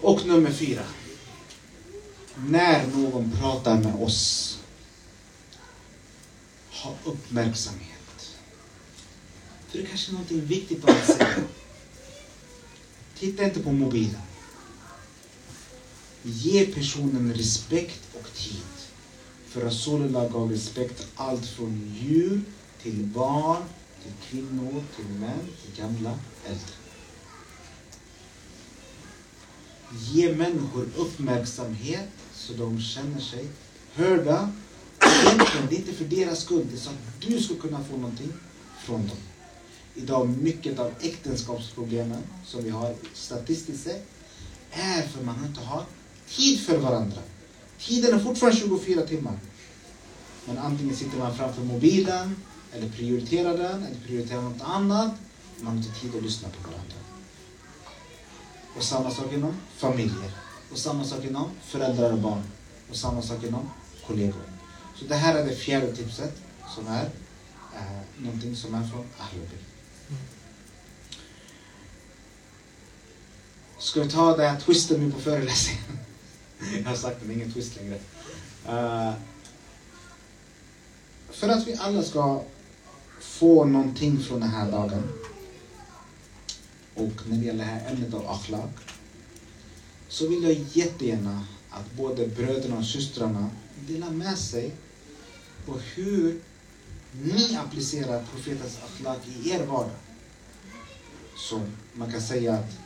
Och 0.00 0.26
nummer 0.26 0.50
fyra. 0.50 0.82
När 2.36 2.86
någon 2.86 3.32
pratar 3.40 3.78
med 3.78 3.94
oss, 3.94 4.58
ha 6.70 6.94
uppmärksamhet. 7.04 8.36
För 9.68 9.78
det 9.78 9.84
är 9.84 9.88
kanske 9.88 10.10
är 10.10 10.12
någonting 10.12 10.46
viktigt 10.46 10.84
att 10.88 11.06
säga. 11.06 11.28
Titta 13.22 13.44
inte 13.44 13.62
på 13.62 13.72
mobilen. 13.72 14.20
Ge 16.22 16.64
personen 16.64 17.34
respekt 17.34 18.00
och 18.20 18.34
tid. 18.34 18.62
För 19.46 19.60
Rasulullah 19.60 20.32
gav 20.32 20.50
respekt 20.50 21.06
allt 21.14 21.46
från 21.46 21.96
djur 22.00 22.42
till 22.82 23.04
barn, 23.04 23.62
till 24.02 24.12
kvinnor, 24.28 24.84
till 24.96 25.04
män, 25.04 25.48
till 25.62 25.82
gamla, 25.82 26.18
äldre. 26.46 26.74
ge 30.12 30.34
människor 30.34 30.88
uppmärksamhet 30.96 32.08
så 32.34 32.52
de 32.52 32.80
känner 32.80 33.20
sig 33.20 33.48
hörda. 33.94 34.52
Egentligen, 35.00 35.66
det 35.68 35.74
är 35.74 35.78
inte 35.78 35.92
för 35.92 36.04
deras 36.04 36.42
skull, 36.42 36.66
det 36.70 36.76
är 36.76 36.80
så 36.80 36.90
att 36.90 37.20
du 37.20 37.42
ska 37.42 37.54
kunna 37.54 37.84
få 37.84 37.96
någonting 37.96 38.32
från 38.84 39.06
dem. 39.06 39.16
Idag, 39.94 40.28
mycket 40.28 40.78
av 40.78 40.92
äktenskapsproblemen 41.00 42.22
som 42.46 42.64
vi 42.64 42.70
har 42.70 42.94
statistiskt 43.14 43.84
sett 43.84 44.06
är 44.70 45.02
för 45.02 45.24
man 45.24 45.44
inte 45.46 45.60
har 45.60 45.84
tid 46.28 46.60
för 46.60 46.78
varandra. 46.78 47.18
Tiden 47.78 48.14
är 48.14 48.24
fortfarande 48.24 48.60
24 48.60 49.06
timmar. 49.06 49.38
Men 50.46 50.58
antingen 50.58 50.96
sitter 50.96 51.18
man 51.18 51.36
framför 51.36 51.62
mobilen, 51.62 52.36
eller 52.72 52.88
prioriterar 52.88 53.58
den, 53.58 53.82
eller 53.82 54.00
prioriterar 54.06 54.42
något 54.42 54.62
annat. 54.62 55.12
Man 55.60 55.66
har 55.66 55.76
inte 55.76 56.00
tid 56.00 56.16
att 56.16 56.22
lyssna 56.22 56.48
på 56.48 56.70
varandra. 56.70 56.96
Och 58.76 58.82
samma 58.82 59.10
sak 59.10 59.32
inom 59.32 59.54
familjer. 59.76 60.30
Och 60.72 60.78
samma 60.78 61.04
sak 61.04 61.24
inom 61.24 61.50
föräldrar 61.62 62.12
och 62.12 62.18
barn. 62.18 62.42
Och 62.90 62.96
samma 62.96 63.22
sak 63.22 63.44
inom 63.44 63.70
kollegor. 64.06 64.42
Så 64.96 65.04
det 65.04 65.14
här 65.14 65.38
är 65.38 65.46
det 65.46 65.56
fjärde 65.56 65.96
tipset 65.96 66.42
som 66.74 66.86
är 66.86 67.04
eh, 67.74 68.22
någonting 68.22 68.56
som 68.56 68.74
är 68.74 68.88
från 68.88 69.06
Ahlul 69.18 69.48
Ska 73.78 74.02
vi 74.02 74.10
ta 74.10 74.36
den 74.36 74.50
här 74.50 74.60
twisten 74.60 75.00
nu 75.00 75.12
på 75.12 75.20
föreläsningen? 75.20 75.98
Jag 76.76 76.90
har 76.90 76.96
sagt 76.96 77.20
det, 77.20 77.26
det 77.26 77.32
är 77.32 77.36
ingen 77.36 77.52
twist 77.52 77.76
längre. 77.76 77.98
Uh, 78.68 79.12
för 81.30 81.48
att 81.48 81.66
vi 81.66 81.74
alla 81.74 82.02
ska 82.02 82.42
få 83.20 83.64
någonting 83.64 84.20
från 84.20 84.40
den 84.40 84.48
här 84.48 84.70
dagen 84.70 85.12
och 86.94 87.26
när 87.26 87.36
det 87.36 87.44
gäller 87.44 87.64
det 87.64 87.70
här 87.70 87.92
ämnet 87.92 88.14
av 88.14 88.28
akhlaq 88.28 88.70
så 90.08 90.28
vill 90.28 90.42
jag 90.42 90.64
jättegärna 90.72 91.44
att 91.70 91.92
både 91.92 92.26
bröderna 92.26 92.78
och 92.78 92.84
systrarna 92.84 93.50
delar 93.88 94.10
med 94.10 94.38
sig 94.38 94.70
på 95.66 95.78
hur 95.94 96.40
ni 97.12 97.56
applicerar 97.56 98.24
profetens 98.32 98.78
akhlaq 98.84 99.18
i 99.28 99.50
er 99.50 99.66
vardag. 99.66 99.96
Så 101.36 101.60
man 101.92 102.12
kan 102.12 102.20
säga 102.20 102.54
att, 102.54 102.78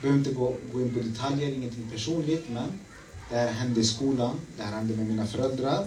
behöver 0.00 0.18
inte 0.18 0.32
gå, 0.32 0.56
gå 0.72 0.80
in 0.80 0.94
på 0.94 1.00
detaljer, 1.00 1.52
ingenting 1.52 1.90
personligt, 1.90 2.48
men 2.48 2.80
det 3.30 3.36
här 3.36 3.48
hände 3.48 3.80
i 3.80 3.84
skolan, 3.84 4.40
det 4.56 4.62
här 4.62 4.72
hände 4.72 4.96
med 4.96 5.06
mina 5.06 5.26
föräldrar, 5.26 5.86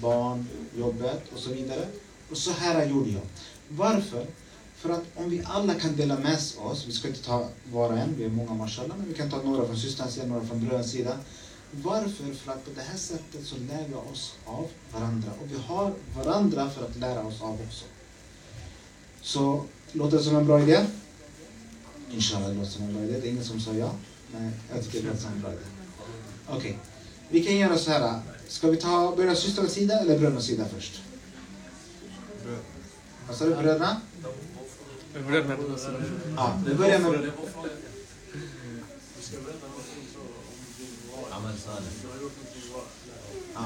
barn, 0.00 0.46
jobbet 0.78 1.22
och 1.34 1.38
så 1.38 1.52
vidare. 1.52 1.88
Och 2.30 2.36
så 2.36 2.52
här 2.52 2.86
gjorde 2.86 3.10
jag. 3.10 3.22
Varför? 3.68 4.26
För 4.76 4.90
att 4.90 5.04
om 5.14 5.30
vi 5.30 5.42
alla 5.44 5.74
kan 5.74 5.96
dela 5.96 6.18
med 6.18 6.38
oss, 6.58 6.84
vi 6.86 6.92
ska 6.92 7.08
inte 7.08 7.24
ta 7.24 7.48
var 7.72 7.92
och 7.92 7.98
en, 7.98 8.14
vi 8.16 8.24
är 8.24 8.28
många 8.28 8.54
mashallah, 8.54 8.96
men 8.98 9.08
vi 9.08 9.14
kan 9.14 9.30
ta 9.30 9.42
några 9.42 9.66
från 9.66 9.76
systerns 9.76 10.14
sida, 10.14 10.26
några 10.26 10.46
från 10.46 10.60
brödernas 10.60 10.90
sida. 10.90 11.16
Varför? 11.70 12.34
För 12.34 12.52
att 12.52 12.64
på 12.64 12.70
det 12.74 12.82
här 12.82 12.98
sättet 12.98 13.46
så 13.46 13.56
lär 13.56 13.88
vi 13.88 13.94
oss 13.94 14.34
av 14.44 14.68
varandra. 14.92 15.30
Och 15.42 15.50
vi 15.50 15.56
har 15.56 15.92
varandra 16.16 16.70
för 16.70 16.84
att 16.84 16.96
lära 16.96 17.22
oss 17.26 17.42
av 17.42 17.58
också. 17.68 17.84
Så 19.22 19.64
låter 19.92 20.16
det 20.16 20.22
som 20.22 20.36
en 20.36 20.46
bra 20.46 20.62
idé? 20.62 20.86
Inshallah, 22.10 22.48
det 22.48 22.54
låter 22.54 22.70
som 22.70 22.84
en 22.84 22.94
bra 22.94 23.02
idé. 23.02 23.20
Det 23.20 23.28
är 23.28 23.32
ingen 23.32 23.44
som 23.44 23.60
sa 23.60 23.74
ja. 23.74 23.90
Nej, 24.32 24.50
jag 24.74 24.84
tycker 24.84 25.00
det 25.02 25.06
låter 25.06 25.20
som 25.20 25.32
en 25.32 25.40
bra 25.40 25.52
idé. 25.52 25.60
Okej, 26.46 26.58
okay. 26.58 26.74
vi 27.28 27.44
kan 27.44 27.56
göra 27.56 27.78
så 27.78 27.90
här. 27.90 28.20
Ska 28.48 28.70
vi 28.70 28.76
ta, 28.76 29.16
börja 29.16 29.34
systrarnas 29.34 29.72
sida 29.72 30.00
eller 30.00 30.18
brödernas 30.18 30.44
sida 30.44 30.64
först? 30.74 31.02
Vad 33.28 33.36
sa 33.36 33.44
du, 33.44 33.54
bröderna? 33.54 34.00
Bröderna. 35.26 35.56
Ja, 36.36 36.60
vi 36.66 36.74
börjar 36.74 36.98
med... 36.98 37.32
Ja. 43.54 43.64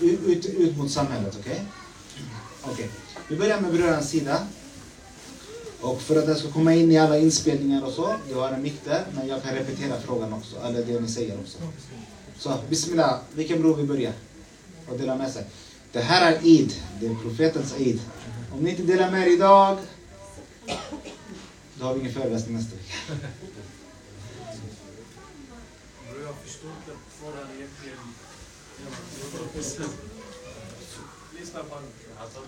Ut, 0.00 0.46
ut 0.46 0.76
mot 0.76 0.90
samhället, 0.90 1.36
okej? 1.40 1.52
Okay? 1.52 1.64
Okej. 2.62 2.72
Okay. 2.72 2.88
Vi 3.28 3.36
börjar 3.36 3.60
med 3.60 3.72
brödernas 3.72 4.10
sida. 4.10 4.46
Och 5.80 6.02
för 6.02 6.16
att 6.16 6.26
det 6.26 6.34
ska 6.34 6.50
komma 6.50 6.74
in 6.74 6.92
i 6.92 6.98
alla 6.98 7.18
inspelningar 7.18 7.84
och 7.84 7.92
så, 7.92 8.14
du 8.28 8.34
har 8.34 8.48
en 8.48 8.62
mick 8.62 8.84
där, 8.84 9.04
men 9.14 9.28
jag 9.28 9.42
kan 9.42 9.54
repetera 9.54 10.00
frågan 10.00 10.32
också, 10.32 10.56
eller 10.64 10.84
det 10.84 11.00
ni 11.00 11.08
säger 11.08 11.40
också. 11.40 11.58
Så, 12.38 12.54
Bismillah, 12.68 13.18
vilken 13.34 13.62
bror 13.62 13.76
vi 13.76 13.84
börjar? 13.84 14.12
Och 14.88 14.98
dela 14.98 15.16
med 15.16 15.32
sig. 15.32 15.44
Det 15.92 16.00
här 16.00 16.32
är 16.32 16.46
Eid, 16.46 16.72
det 17.00 17.06
är 17.06 17.14
profetens 17.14 17.74
Eid. 17.78 18.00
Om 18.52 18.60
ni 18.60 18.70
inte 18.70 18.82
delar 18.82 19.10
med 19.10 19.28
er 19.28 19.32
idag, 19.32 19.78
då 21.74 21.84
har 21.84 21.94
vi 21.94 22.00
ingen 22.00 22.12
föreläsning 22.12 22.56
nästa 22.56 22.76
vecka. 22.76 22.94
Jag 26.48 26.54
inte 26.80 26.92
vad 27.22 27.34
han 27.34 27.50
egentligen 27.56 27.98
Lyssna 31.38 31.62
på 31.62 31.74
honom. 31.74 31.90
Ja, 32.16 32.22
alltså 32.22 32.40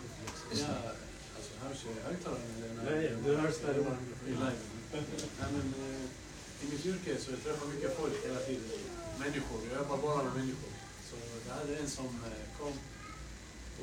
hörs 1.63 1.85
högtalaren 2.05 2.43
eller? 2.57 2.91
Nej, 2.91 3.17
du 3.25 3.37
hörs 3.37 3.59
där 3.59 3.75
i 3.75 4.31
live. 4.31 4.53
Nej, 4.93 5.51
men 5.53 5.75
i 6.63 6.73
mitt 6.73 6.87
yrke 6.87 7.21
så 7.21 7.31
jag 7.31 7.43
träffar 7.45 7.67
mycket 7.67 7.97
folk 7.99 8.25
hela 8.25 8.41
tiden. 8.41 8.63
Människor, 9.19 9.61
jag 9.71 9.79
jobbar 9.83 9.97
bara 9.97 10.23
med 10.25 10.35
människor. 10.35 10.73
Så 11.11 11.17
det 11.47 11.53
här 11.53 11.77
är 11.77 11.81
en 11.83 11.91
som 11.91 12.09
kom 12.59 12.73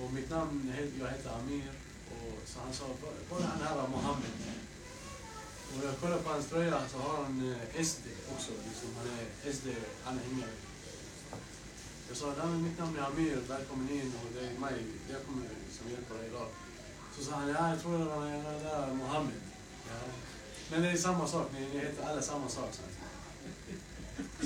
och 0.03 0.13
mitt 0.13 0.30
namn, 0.30 0.73
jag 0.99 1.08
heter 1.08 1.30
Amir. 1.30 1.71
Och 2.12 2.34
så 2.45 2.60
han 2.60 2.73
sa, 2.73 2.86
kolla 3.30 3.45
han 3.45 3.67
här 3.67 3.88
Mohammed. 3.88 4.32
Och 5.73 5.86
jag 5.88 5.99
kollar 6.01 6.17
på 6.17 6.30
hans 6.30 6.47
tröja 6.47 6.82
så 6.91 6.97
har 6.97 7.23
han 7.23 7.36
eh, 7.51 7.84
SD 7.84 8.06
också. 8.34 8.51
Liksom, 8.67 8.89
han 8.97 9.08
är 9.19 9.51
SD-anhängare. 9.53 10.56
Jag 12.08 12.17
sa, 12.17 12.34
Nej, 12.38 12.47
mitt 12.47 12.80
namn 12.80 12.97
är 12.97 13.03
Amir, 13.03 13.38
välkommen 13.47 13.89
in 13.89 14.12
och 14.21 14.30
det 14.34 14.47
är 14.47 14.60
mig, 14.60 14.80
jag 15.12 15.25
kommer 15.25 15.41
liksom 15.65 15.89
hjälpa 15.89 16.13
dig 16.13 16.27
idag. 16.27 16.47
Så 17.17 17.23
sa 17.23 17.32
han, 17.32 17.49
ja 17.49 17.69
jag 17.69 17.82
tror 17.82 17.99
det 17.99 18.06
var 18.06 18.25
den 18.25 18.43
där 18.43 18.93
Mohammed. 18.93 19.41
Ja. 19.88 19.99
Men 20.71 20.82
det 20.82 20.89
är 20.91 20.97
samma 20.97 21.27
sak, 21.27 21.47
ni, 21.53 21.60
ni 21.60 21.80
heter 21.80 22.03
alla 22.03 22.21
samma 22.21 22.49
sak. 22.49 22.69
Så. 22.71 22.82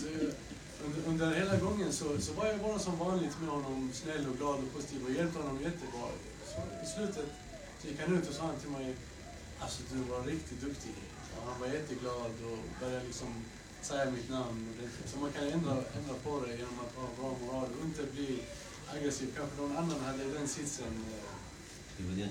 Så, 0.02 0.08
under, 0.86 1.08
under 1.08 1.40
hela 1.40 1.58
gången 1.58 1.94
så, 1.94 2.22
så 2.22 2.34
var 2.34 2.46
jag 2.46 2.60
bara 2.60 2.80
som 2.80 2.98
vanligt 2.98 3.40
med 3.42 3.50
honom, 3.50 3.92
snäll 3.94 4.28
och 4.30 4.38
glad 4.38 4.56
och 4.56 4.74
positiv 4.74 5.06
och 5.06 5.12
hjälpte 5.12 5.40
honom 5.40 5.62
jättebra. 5.62 6.08
Så 6.46 6.62
I 6.84 6.96
slutet 6.96 7.30
så 7.82 7.88
gick 7.88 8.00
han 8.00 8.18
ut 8.18 8.30
och 8.30 8.36
sa 8.36 8.46
han 8.46 8.60
till 8.60 8.70
mig, 8.70 8.96
alltså 9.60 9.82
du 9.94 10.00
var 10.00 10.24
riktigt 10.24 10.62
duktig. 10.62 10.96
Och 11.38 11.52
han 11.52 11.62
var 11.62 11.68
jätteglad 11.68 12.34
och 12.52 12.60
började 12.80 13.06
liksom 13.06 13.28
säga 13.82 14.12
mitt 14.12 14.30
namn. 14.30 14.68
Så 15.06 15.20
man 15.20 15.32
kan 15.32 15.44
ändra, 15.44 15.72
ändra 15.72 16.16
på 16.24 16.46
det 16.46 16.52
genom 16.52 16.80
att 16.86 16.96
ha 16.96 17.08
bra 17.18 17.36
moral 17.42 17.70
och 17.80 17.86
inte 17.86 18.04
bli 18.14 18.42
aggressiv. 18.94 19.34
Kanske 19.38 19.62
någon 19.62 19.78
annan 19.78 20.00
hade 20.00 20.34
den 20.34 20.48
sitsen 20.48 21.06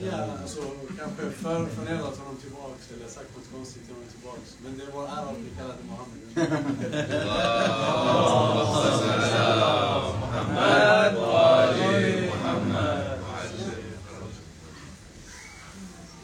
Ja, 0.00 0.28
alltså 0.42 0.60
kanske 0.98 1.30
för, 1.30 1.66
förnedrat 1.66 2.18
honom 2.18 2.36
tillbaks 2.36 2.90
eller 2.96 3.08
sagt 3.08 3.36
något 3.36 3.50
konstigt 3.52 3.84
till 3.84 3.94
honom 3.94 4.08
tillbaks. 4.08 4.56
Men 4.64 4.78
det 4.78 4.86
var 4.96 5.04
ära 5.04 5.30
att 5.30 5.38
bli 5.38 5.50
kallad 5.58 5.76
Mohammed. 5.88 6.20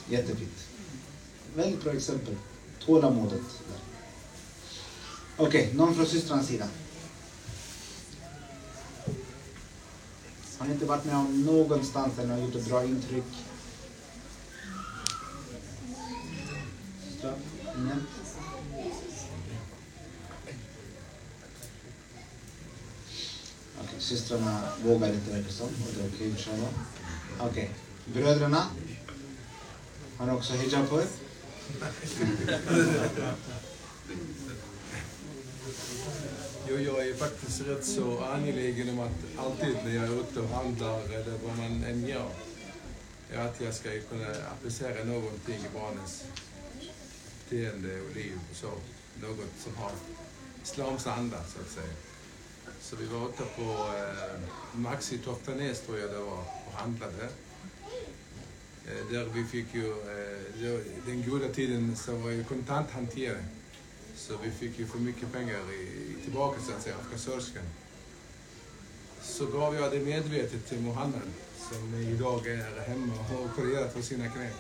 Jättefint. 0.09 0.69
Väldigt 1.55 1.85
bra 1.85 1.93
exempel. 1.93 2.35
Tålamodet. 2.87 3.41
Okej, 5.37 5.65
okay, 5.65 5.77
någon 5.77 5.95
från 5.95 6.07
systrarnas 6.07 6.47
sida? 6.47 6.69
Har 10.59 10.67
ni 10.67 10.73
inte 10.73 10.87
varit 10.87 11.05
med 11.05 11.17
om 11.17 11.43
någonstans 11.43 12.13
där 12.17 12.27
ni 12.27 12.33
har 12.33 12.39
gjort 12.39 12.55
ett 12.55 12.69
bra 12.69 12.85
intryck? 12.85 13.25
Ingen? 17.77 18.07
Systrarna 23.99 24.61
vågar 24.85 25.13
inte 25.13 25.31
verkar 25.31 25.51
som. 25.51 25.67
Och 25.67 25.73
det 25.97 26.05
är 26.05 26.09
okej, 26.15 26.33
okay, 26.33 26.69
Okej, 27.41 27.71
bröderna? 28.05 28.63
Har 30.17 30.27
ni 30.27 30.33
också 30.33 30.53
hijab 30.53 30.89
på 30.89 31.01
er? 31.01 31.26
Jo, 36.69 36.79
jag 36.79 37.09
är 37.09 37.15
faktiskt 37.15 37.61
rätt 37.61 37.85
så 37.85 38.25
angelägen 38.25 38.89
om 38.89 39.01
att 39.01 39.45
alltid 39.45 39.77
när 39.85 39.95
jag 39.95 40.05
är 40.05 40.21
ute 40.21 40.41
och 40.41 40.49
handlar 40.49 41.01
eller 41.01 41.39
vad 41.45 41.59
man 41.59 41.85
än 41.85 42.07
gör, 42.07 42.31
är 43.33 43.39
att 43.39 43.61
jag 43.61 43.75
ska 43.75 43.89
kunna 44.11 44.27
applicera 44.53 45.05
någonting 45.05 45.55
i 45.55 45.79
barnens 45.79 46.25
beteende 47.49 48.01
och 48.01 48.17
liv 48.17 48.39
och 48.51 48.57
så. 48.57 48.71
Något 49.23 49.53
som 49.59 49.77
har 49.77 49.93
islams 50.65 51.07
anda, 51.07 51.37
så 51.37 51.61
att 51.61 51.71
säga. 51.71 51.95
Så 52.81 52.97
vi 52.97 53.07
var 53.07 53.29
ute 53.29 53.43
på 53.57 53.63
eh, 53.97 54.41
Maxi 54.73 55.19
Toftanäs, 55.19 55.81
tror 55.81 55.99
jag 55.99 56.11
det 56.11 56.19
var, 56.19 56.45
och 56.67 56.73
handlade. 56.73 57.29
Eh, 58.87 59.13
där 59.13 59.29
vi 59.35 59.45
fick 59.45 59.75
ju, 59.75 59.91
eh, 59.91 60.81
den 61.07 61.31
goda 61.31 61.49
tiden 61.49 61.97
så 61.97 62.17
var 62.17 62.31
ju 62.31 62.45
kontanthantering. 62.45 63.45
Så 64.17 64.35
vi 64.43 64.51
fick 64.51 64.79
ju 64.79 64.87
för 64.87 64.99
mycket 64.99 65.33
pengar 65.33 65.73
i, 65.73 66.15
tillbaka 66.25 66.61
så 66.61 66.73
att 66.73 66.83
säga 66.83 66.97
av 66.97 67.13
kassörskan. 67.13 67.63
Så 69.23 69.47
gav 69.47 69.75
jag 69.75 69.93
det 69.93 70.01
medvetet 70.01 70.69
till 70.69 70.81
Mohammed 70.81 71.31
som 71.71 71.95
idag 71.95 72.47
är 72.47 72.89
hemma 72.89 73.13
och 73.15 73.25
har 73.25 73.45
opererat 73.45 73.95
på 73.95 74.03
sina 74.03 74.29
knän. 74.29 74.53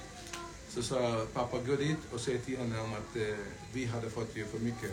Så 0.68 0.82
sa 0.82 1.00
jag, 1.00 1.32
pappa 1.32 1.58
gå 1.66 1.76
dit 1.76 1.98
och 2.12 2.20
säg 2.20 2.38
till 2.38 2.58
honom 2.58 2.92
att 2.92 3.16
eh, 3.16 3.36
vi 3.72 3.84
hade 3.84 4.10
fått 4.10 4.36
ju 4.36 4.44
för 4.44 4.58
mycket 4.58 4.90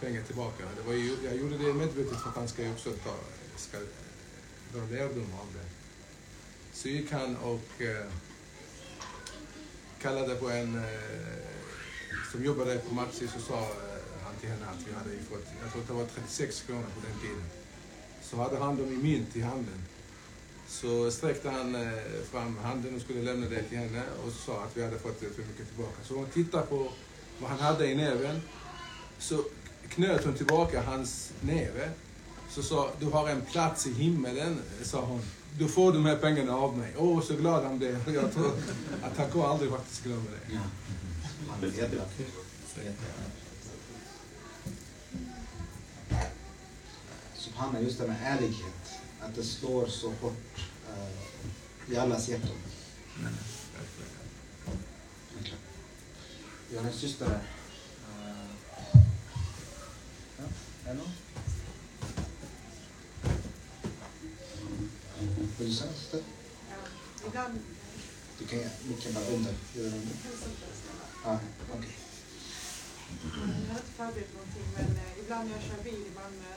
pengar 0.00 0.22
tillbaka. 0.22 0.64
Det 0.76 0.82
var 0.82 0.94
ju, 0.94 1.16
jag 1.24 1.36
gjorde 1.36 1.58
det 1.58 1.74
medvetet 1.74 2.20
för 2.22 2.28
att 2.28 2.36
han 2.36 2.48
ska 2.48 2.62
ju 2.62 2.72
också 2.72 2.90
ta, 2.90 3.14
ska 3.56 3.78
dra 4.72 4.84
lärdom 4.90 5.32
av 5.40 5.46
det. 5.54 5.68
Så 6.72 6.88
gick 6.88 7.12
han 7.12 7.36
och 7.36 7.82
eh, 7.82 8.06
kallade 10.02 10.34
på 10.34 10.50
en 10.50 10.74
eh, 10.74 10.84
som 12.32 12.44
jobbade 12.44 12.78
på 12.78 12.94
Maxis 12.94 13.32
så 13.32 13.40
sa 13.40 13.58
eh, 13.58 14.24
han 14.24 14.34
till 14.40 14.48
henne 14.48 14.66
att 14.66 14.88
vi 14.88 14.92
hade 14.92 15.22
fått, 15.30 15.46
jag 15.62 15.72
tror 15.72 15.82
det 15.86 15.92
var 15.92 16.06
36 16.06 16.62
kronor 16.62 16.86
på 16.94 17.00
den 17.06 17.20
tiden. 17.20 17.44
Så 18.22 18.36
hade 18.36 18.58
han 18.58 18.76
dem 18.76 18.92
i 18.92 18.96
mynt 18.96 19.36
i 19.36 19.40
handen. 19.40 19.84
Så 20.68 21.10
sträckte 21.10 21.50
han 21.50 21.74
eh, 21.74 21.92
fram 22.30 22.56
handen 22.56 22.94
och 22.94 23.00
skulle 23.00 23.22
lämna 23.22 23.48
det 23.48 23.62
till 23.62 23.78
henne 23.78 24.02
och 24.26 24.32
sa 24.32 24.62
att 24.62 24.76
vi 24.76 24.84
hade 24.84 24.98
fått 24.98 25.18
för 25.18 25.26
mycket 25.26 25.68
tillbaka. 25.68 25.96
Så 26.04 26.14
hon 26.14 26.26
tittade 26.26 26.66
på 26.66 26.92
vad 27.38 27.50
han 27.50 27.60
hade 27.60 27.86
i 27.86 27.94
näven. 27.94 28.40
Så 29.18 29.44
knöt 29.88 30.24
hon 30.24 30.34
tillbaka 30.34 30.82
hans 30.82 31.32
näve. 31.40 31.90
Så 32.50 32.62
sa 32.62 32.90
du 33.00 33.06
har 33.06 33.28
en 33.28 33.40
plats 33.40 33.86
i 33.86 33.92
himmelen, 33.92 34.62
sa 34.82 35.00
hon. 35.00 35.22
Du 35.58 35.68
får 35.68 35.92
de 35.92 36.06
här 36.06 36.16
pengarna 36.16 36.56
av 36.56 36.78
mig. 36.78 36.94
Åh, 36.98 37.18
oh, 37.18 37.22
så 37.22 37.36
glad 37.36 37.64
han 37.64 37.78
blev. 37.78 38.14
Jag 38.14 38.32
tror 38.32 38.52
att 39.02 39.16
han 39.16 39.30
kommer 39.30 39.44
aldrig 39.44 39.70
faktiskt 39.70 40.04
glömma 40.04 40.24
det. 40.30 40.54
Ja. 40.54 40.60
Subhana, 47.34 47.80
just 47.80 47.98
det 47.98 48.06
med 48.06 48.16
ärlighet. 48.22 49.00
Att 49.20 49.34
det 49.34 49.42
slår 49.42 49.86
så 49.86 50.06
hårt 50.06 50.58
uh, 51.88 51.92
i 51.92 51.96
allas 51.96 52.28
hjärtan. 52.28 52.56
Vi 56.70 56.76
har 56.76 56.84
en 56.84 56.92
syster 56.92 57.26
där. 57.26 57.40
Uh, 58.24 59.02
ja, 60.38 60.44
är 60.90 60.94
någon? 60.94 61.12
Vill 65.62 65.70
du 65.70 65.76
säga 65.76 65.92
syster? 65.92 66.22
Ja, 66.70 66.76
ibland 67.26 67.58
Du 68.38 68.46
kan 68.46 68.58
micken 68.88 69.14
bara 69.14 69.24
under. 69.24 69.54
Gör 69.74 69.84
det 69.90 69.96
under. 70.00 70.16
Ja, 71.24 71.40
okej. 71.76 71.94
Jag 73.66 73.74
har 73.74 73.80
inte 73.82 73.94
förberett 73.96 74.34
någonting 74.34 74.68
men 74.76 74.88
eh, 75.02 75.18
ibland 75.22 75.44
när 75.48 75.56
jag 75.56 75.64
kör 75.68 75.82
bil 75.84 76.02
i 76.10 76.12
Malmö 76.20 76.52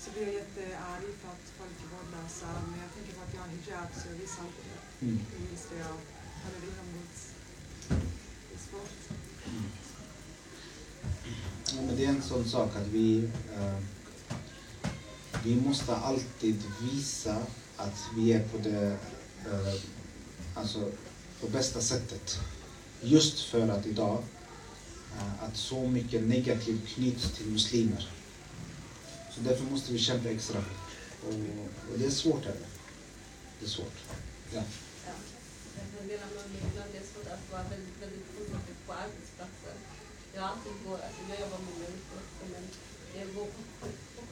så 0.00 0.10
blir 0.10 0.22
jag 0.22 0.34
jättearg 0.34 1.06
för 1.20 1.28
att 1.36 1.46
folk 1.58 1.76
är 1.84 1.88
vårdlösa. 1.94 2.48
Men 2.70 2.78
jag 2.84 2.90
tänker 2.96 3.12
på 3.16 3.22
att 3.26 3.34
jag 3.34 3.42
har 3.44 3.50
hijab 3.56 3.88
så 3.98 4.04
jag 4.10 4.18
visar 4.22 4.42
inte 4.48 4.62
det. 4.68 5.06
Mm. 5.06 5.18
Det 5.30 5.38
minns 5.46 5.64
det 5.70 5.78
jag 5.86 5.96
hade 6.42 6.58
det 6.62 6.68
inombords. 6.72 7.20
Det 8.48 8.54
är 8.58 8.62
svårt. 8.68 9.00
Ja, 11.74 11.82
men 11.86 11.96
det 11.96 12.04
är 12.04 12.08
en 12.08 12.22
sån 12.22 12.44
sak 12.44 12.76
att 12.76 12.86
vi, 12.86 13.30
eh, 13.56 13.78
vi 15.44 15.56
måste 15.56 15.96
alltid 15.96 16.62
visa 16.82 17.36
att 17.82 18.16
vi 18.16 18.32
är 18.32 18.48
på 18.48 18.58
det 18.58 18.96
eh, 19.46 19.74
alltså 20.54 20.90
på 21.40 21.46
bästa 21.48 21.80
sättet. 21.80 22.38
Just 23.00 23.40
för 23.40 23.68
att 23.68 23.86
idag 23.86 24.24
eh, 25.18 25.44
att 25.44 25.56
så 25.56 25.86
mycket 25.86 26.22
negativt 26.22 26.88
knyts 26.88 27.30
till 27.36 27.46
muslimer. 27.46 28.08
Så 29.30 29.40
därför 29.40 29.64
måste 29.64 29.92
vi 29.92 29.98
kämpa 29.98 30.28
extra 30.28 30.58
hårt. 30.58 30.66
Och, 31.26 31.34
och 31.92 31.98
det 31.98 32.06
är 32.06 32.10
svårt. 32.10 32.44
Här. 32.44 32.56
Det 33.58 33.66
är 33.66 33.70
svårt. 33.70 33.98
Ja. 34.54 34.62
Ja. 35.06 35.12
Jag 35.98 36.08
delar 36.08 36.26
med 36.26 36.50
mig 36.50 36.62
ibland 36.70 36.90
är 36.94 37.06
svårt 37.12 37.30
att 37.36 37.52
vara 37.52 37.62
väldigt, 37.62 37.98
väldigt 38.02 38.26
orolig 38.38 38.76
på 38.86 38.92
arbetsplatsen. 38.92 39.76
Jag 40.34 40.42
har 40.42 40.48
alltid 40.48 40.72
går, 40.86 40.98
alltså 41.06 41.22
jag 41.30 41.40
jobbar 41.40 41.58
med 41.58 41.76
människor 41.84 42.22
men 42.52 42.64
jag 43.18 43.34
går 43.34 43.46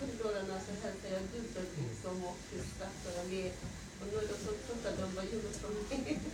korridorerna 0.01 0.57
så 0.67 0.73
hälsar 0.83 1.09
jag 1.17 1.23
dubbelt 1.35 1.71
liksom 1.89 2.25
och 2.25 2.37
skrattar 2.75 3.13
jag 3.19 3.27
med. 3.33 3.51
Och 4.01 4.07
nu 4.13 4.17
är 4.19 4.27
de 4.33 4.35
så 4.47 4.53
trötta, 4.67 5.03
de 5.03 5.15
bara 5.15 5.25
gjorde 5.25 5.51
från 5.61 5.75
mig. 5.75 6.19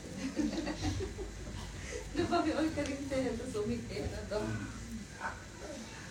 De 2.17 2.23
bara, 2.25 2.43
vi 2.43 2.53
orkar 2.53 2.91
inte 2.91 3.17
hända 3.17 3.45
så 3.53 3.67
mycket 3.67 3.97
hela 3.97 4.23
dagen. 4.31 4.67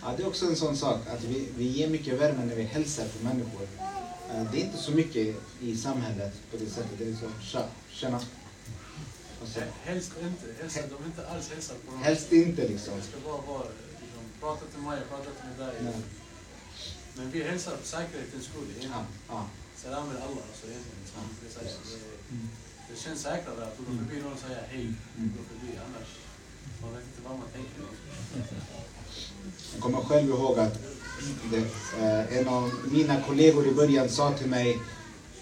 Ja, 0.02 0.14
det 0.16 0.22
är 0.22 0.26
också 0.28 0.46
en 0.46 0.56
sån 0.56 0.76
sak 0.76 1.06
att 1.06 1.24
vi, 1.24 1.48
vi 1.56 1.64
ger 1.64 1.88
mycket 1.88 2.20
värme 2.20 2.44
när 2.44 2.54
vi 2.56 2.62
hälsar 2.62 3.04
på 3.08 3.24
människor. 3.24 3.68
Eh, 4.30 4.50
Det 4.52 4.60
är 4.60 4.64
inte 4.64 4.78
så 4.78 4.92
mycket 4.92 5.36
i 5.60 5.76
samhället 5.76 6.32
på 6.50 6.56
det 6.56 6.66
sättet. 6.70 6.98
Det 6.98 7.04
är 7.04 7.14
så, 7.14 7.30
tja, 7.42 7.64
tjena. 7.90 8.16
Och 9.42 9.48
så, 9.48 9.60
Helst 9.84 10.12
inte. 10.22 10.62
Hälsa, 10.62 10.80
de 10.80 10.96
vill 10.96 11.06
inte 11.06 11.28
alls 11.28 11.50
hälsa 11.50 11.74
på 11.86 11.92
någon. 11.92 12.02
helst 12.02 12.32
inte 12.32 12.68
liksom. 12.68 12.94
Det 12.96 13.02
ska 13.02 13.30
bara 13.30 13.42
vara, 13.52 13.66
liksom, 14.00 14.22
prata 14.40 14.66
till 14.66 14.80
mig, 14.80 14.98
prata 15.10 15.24
till 15.24 15.64
dig. 15.64 15.74
Nej. 15.82 15.94
Men 17.16 17.30
vi 17.30 17.42
hälsar 17.42 17.72
för 17.76 17.86
säkerhetens 17.86 18.44
skull. 18.44 18.68
Ja, 18.68 18.72
egentligen. 18.78 19.06
ja. 19.28 19.40
Salam 19.82 20.06
med 20.08 20.16
alla. 20.16 20.40
Alltså, 20.48 20.64
egentligen. 20.66 21.02
Så 21.12 21.18
det, 21.40 21.46
är 21.48 21.52
så 21.54 21.60
här, 21.60 21.68
det, 21.90 22.16
Mm. 22.30 22.48
det 22.90 22.96
känns 23.04 23.20
säkrare 23.22 23.62
att 23.66 23.78
gå 23.78 23.84
förbi 23.84 24.22
någon 24.22 24.32
och 24.32 24.38
säga 24.38 24.58
hej. 24.68 24.84
Mm. 25.18 25.32
Gå 25.36 25.42
förbi. 25.50 25.72
Annars, 25.86 26.08
man 26.82 26.90
vet 26.94 27.02
inte 27.08 27.28
vad 27.28 27.38
man 27.38 27.48
tänker. 27.56 27.82
Jag 29.74 29.82
kommer 29.82 30.00
själv 30.00 30.28
ihåg 30.28 30.58
att 30.58 30.78
det, 31.50 31.58
eh, 32.02 32.38
en 32.38 32.48
av 32.48 32.70
mina 32.84 33.22
kollegor 33.22 33.66
i 33.66 33.72
början 33.72 34.08
sa 34.08 34.32
till 34.32 34.46
mig 34.50 34.78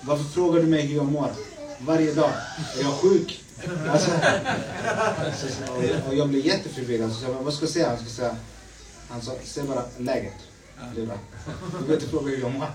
Varför 0.00 0.24
frågar 0.24 0.60
du 0.60 0.66
mig 0.66 0.86
hur 0.86 0.96
jag 0.96 1.06
mår? 1.06 1.30
Varje 1.78 2.14
dag. 2.14 2.30
Är 2.78 2.82
jag 2.82 2.92
sjuk? 2.94 3.44
Alltså, 3.90 4.10
så, 5.66 5.72
och, 5.72 6.08
och 6.08 6.14
jag 6.14 6.28
blev 6.28 6.46
jätteförvirrad. 6.46 7.12
Så 7.12 7.24
jag, 7.24 7.32
vad 7.32 7.54
ska 7.54 7.64
jag 7.64 7.72
säga? 7.72 7.88
Han, 7.88 7.98
ska 7.98 8.08
säga, 8.08 8.36
han 9.08 9.22
sa, 9.22 9.32
säg 9.44 9.64
bara 9.64 9.84
läget. 9.98 10.34
Det 10.94 11.02
är 11.02 11.06
bra. 11.06 11.18
Du 11.46 11.70
behöver 11.72 11.94
inte 11.94 12.06
fråga 12.06 12.30
hur 12.30 12.40
jag 12.40 12.52
mår. 12.52 12.66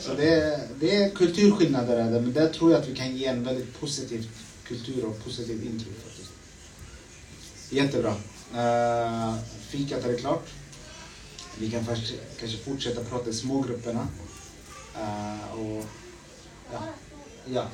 Så 0.00 0.14
det, 0.14 0.28
är- 0.34 0.68
det 0.80 0.96
är 0.96 1.10
kulturskillnader 1.10 1.96
där, 1.96 2.20
men 2.20 2.32
där 2.32 2.48
tror 2.48 2.72
jag 2.72 2.80
att 2.80 2.88
vi 2.88 2.96
kan 2.96 3.16
ge 3.16 3.26
en 3.26 3.44
väldigt 3.44 3.80
positiv 3.80 4.28
kultur 4.66 5.04
och 5.04 5.24
positiv 5.24 5.64
intryck 5.64 5.94
faktiskt. 6.04 6.30
Jättebra. 7.70 8.10
Uh, 8.54 9.34
fikat 9.68 10.04
är 10.04 10.18
klart. 10.18 10.48
Vi 11.58 11.70
kan 11.70 11.84
först, 11.84 12.12
kanske 12.40 12.58
fortsätta 12.58 13.04
prata 13.04 13.30
i 13.30 13.32
smågrupperna. 13.32 14.08
Uh, 14.96 15.52
och, 15.60 15.84
ja. 16.72 16.82
ja. 17.46 17.66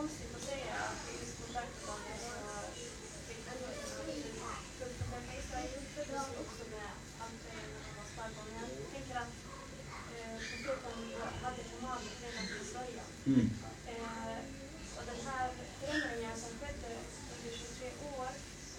Konstigt 0.00 0.32
att 0.38 0.44
säga 0.52 0.74
att 0.88 1.00
i 1.10 1.12
just 1.20 1.34
kontaktdagen 1.42 2.18
så 2.26 2.32
fick 3.26 3.40
jag 3.48 3.56
Israel 5.40 5.70
också 6.44 6.62
med 6.76 6.90
ansträngningar 7.24 7.82
som 7.86 7.94
var 8.00 8.06
starka. 8.14 8.40
Men 8.46 8.54
jag 8.60 8.70
tänker 8.94 9.16
att 9.24 9.34
eh, 10.16 10.36
profeten 10.64 10.98
hade 11.44 11.62
Muhammed 11.72 12.14
redan 12.24 12.44
från 12.52 12.68
början. 12.78 13.08
Mm. 13.30 13.46
Eh, 13.92 14.38
och 14.96 15.04
den 15.12 15.20
här 15.28 15.46
förändringen 15.80 16.34
som 16.42 16.52
skedde 16.60 16.90
under 17.32 17.50
23 17.58 17.90
år, 18.18 18.28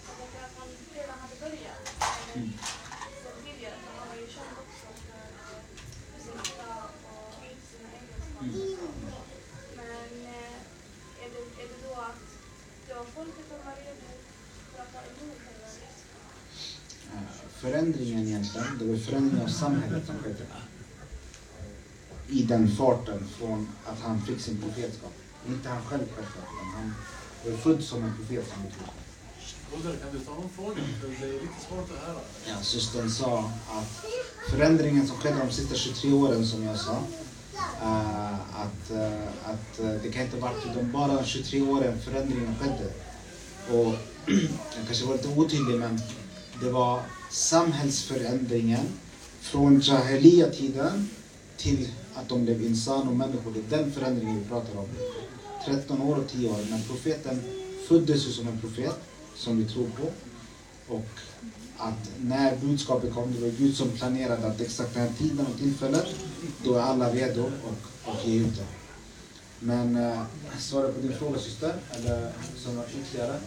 jag 0.06 0.14
tänker 0.20 0.40
att 0.48 0.54
han 0.60 0.68
redan 0.98 1.18
hade 1.24 1.36
börjat 1.44 1.82
eh, 1.88 2.36
Mm. 2.36 2.50
sen 3.22 3.36
tidigare. 3.44 3.76
för 3.84 3.90
Han 3.98 4.08
var 4.10 4.16
ju 4.24 4.28
känd 4.36 4.54
också 4.64 4.86
för 5.06 5.26
eh, 5.46 5.60
sin 6.24 6.38
sina 6.50 6.70
och 7.16 7.34
sina 7.70 7.88
egenskaper. 7.98 9.22
Men 9.80 10.10
eh, 10.38 10.58
är, 11.24 11.28
det, 11.34 11.62
är 11.62 11.68
det 11.72 11.78
då 11.88 11.94
att 12.00 12.22
det 12.86 12.94
var 12.94 13.04
folket 13.04 13.44
som 13.48 13.58
var 13.66 13.76
redo 13.84 14.08
för 14.72 14.82
att 14.82 14.92
ta 14.92 15.00
emot 15.10 15.38
själva 15.44 15.68
resan? 15.82 16.08
Eh, 17.12 17.48
förändringen 17.62 18.22
egentligen, 18.28 18.71
det 18.82 18.88
var 18.92 18.98
förändringen 18.98 19.44
av 19.44 19.48
samhället 19.48 20.06
som 20.06 20.14
skedde. 20.18 20.44
I 22.28 22.42
den 22.42 22.68
farten 22.68 23.28
från 23.38 23.68
att 23.86 24.00
han 24.00 24.22
fick 24.22 24.40
sin 24.40 24.62
profetskap. 24.62 25.12
Inte 25.48 25.68
han 25.68 25.82
själv 25.82 26.04
självklart, 26.16 26.48
men 26.56 26.74
han 26.74 26.94
var 27.44 27.58
född 27.58 27.84
som 27.84 28.02
en 28.02 28.14
profet 28.16 28.44
som. 28.48 28.62
Broder, 29.70 29.98
kan 29.98 30.12
du 30.12 30.18
ta 30.18 30.32
frågan? 30.56 30.84
För 31.00 31.08
det 31.08 31.28
är 31.28 31.32
lite 31.32 31.60
svårt 31.68 31.90
att 31.90 32.06
höra. 32.08 32.20
Ja, 32.48 32.62
systern 32.62 33.10
sa 33.10 33.52
att 33.70 34.04
förändringen 34.50 35.06
som 35.06 35.16
skedde 35.16 35.38
de 35.38 35.52
sista 35.52 35.74
23 35.74 36.12
åren 36.12 36.46
som 36.46 36.64
jag 36.64 36.78
sa, 36.78 37.02
eh, 37.82 38.34
att, 38.34 38.90
eh, 38.90 39.28
att 39.44 39.80
eh, 39.80 40.02
det 40.02 40.12
kan 40.12 40.22
inte 40.22 40.36
varit 40.36 40.74
de 40.74 40.92
bara 40.92 41.14
de 41.14 41.24
23 41.24 41.62
åren 41.62 42.00
förändringen 42.00 42.56
skedde. 42.60 42.92
Och 43.70 43.94
jag 44.76 44.86
kanske 44.86 45.06
var 45.06 45.14
lite 45.14 45.28
otydlig 45.28 45.78
men 45.78 46.00
det 46.60 46.70
var 46.70 47.02
samhällsförändringen 47.32 48.86
från 49.40 49.80
Jahelia-tiden 49.80 51.08
till 51.56 51.88
att 52.14 52.28
de 52.28 52.44
blev 52.44 52.62
insan 52.62 53.08
och 53.08 53.16
människor. 53.16 53.52
Det 53.54 53.76
är 53.76 53.78
den 53.78 53.92
förändringen 53.92 54.38
vi 54.42 54.48
pratar 54.48 54.78
om. 54.78 54.88
13 55.66 56.02
år 56.02 56.16
och 56.16 56.28
10 56.28 56.50
år. 56.50 56.58
Men 56.70 56.82
profeten 56.82 57.42
föddes 57.88 58.26
ju 58.26 58.30
som 58.30 58.48
en 58.48 58.60
profet, 58.60 59.00
som 59.36 59.58
vi 59.58 59.64
tror 59.64 59.86
på. 59.86 60.10
Och 60.94 61.08
att 61.76 62.10
när 62.20 62.56
budskapet 62.56 63.14
kom, 63.14 63.32
det 63.32 63.40
var 63.40 63.48
Gud 63.48 63.76
som 63.76 63.90
planerade 63.90 64.46
att 64.46 64.60
exakt 64.60 64.94
den 64.94 65.02
här 65.02 65.12
tiden 65.18 65.46
och 65.46 65.58
tillfället, 65.58 66.06
då 66.64 66.74
är 66.74 66.80
alla 66.80 67.12
redo 67.12 67.42
och, 67.42 68.10
och 68.12 68.28
ge 68.28 68.40
ut 68.40 68.56
det. 68.56 68.66
Men 69.60 69.96
eh, 69.96 70.22
svara 70.58 70.92
på 70.92 71.00
din 71.00 71.12
fråga 71.12 71.38
syster, 71.38 71.74
eller 71.90 72.32
som 72.56 72.76
var 72.76 72.84
ytterligare? 73.00 73.40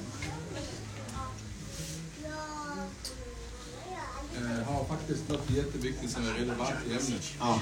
Eh, 4.38 4.74
har 4.74 4.86
faktiskt 4.86 5.30
något 5.30 5.50
jätteviktigt 5.50 6.12
som 6.12 6.28
är 6.28 6.34
relevant 6.34 6.76
i 6.88 6.90
ämnet. 6.90 7.24
Ja. 7.40 7.62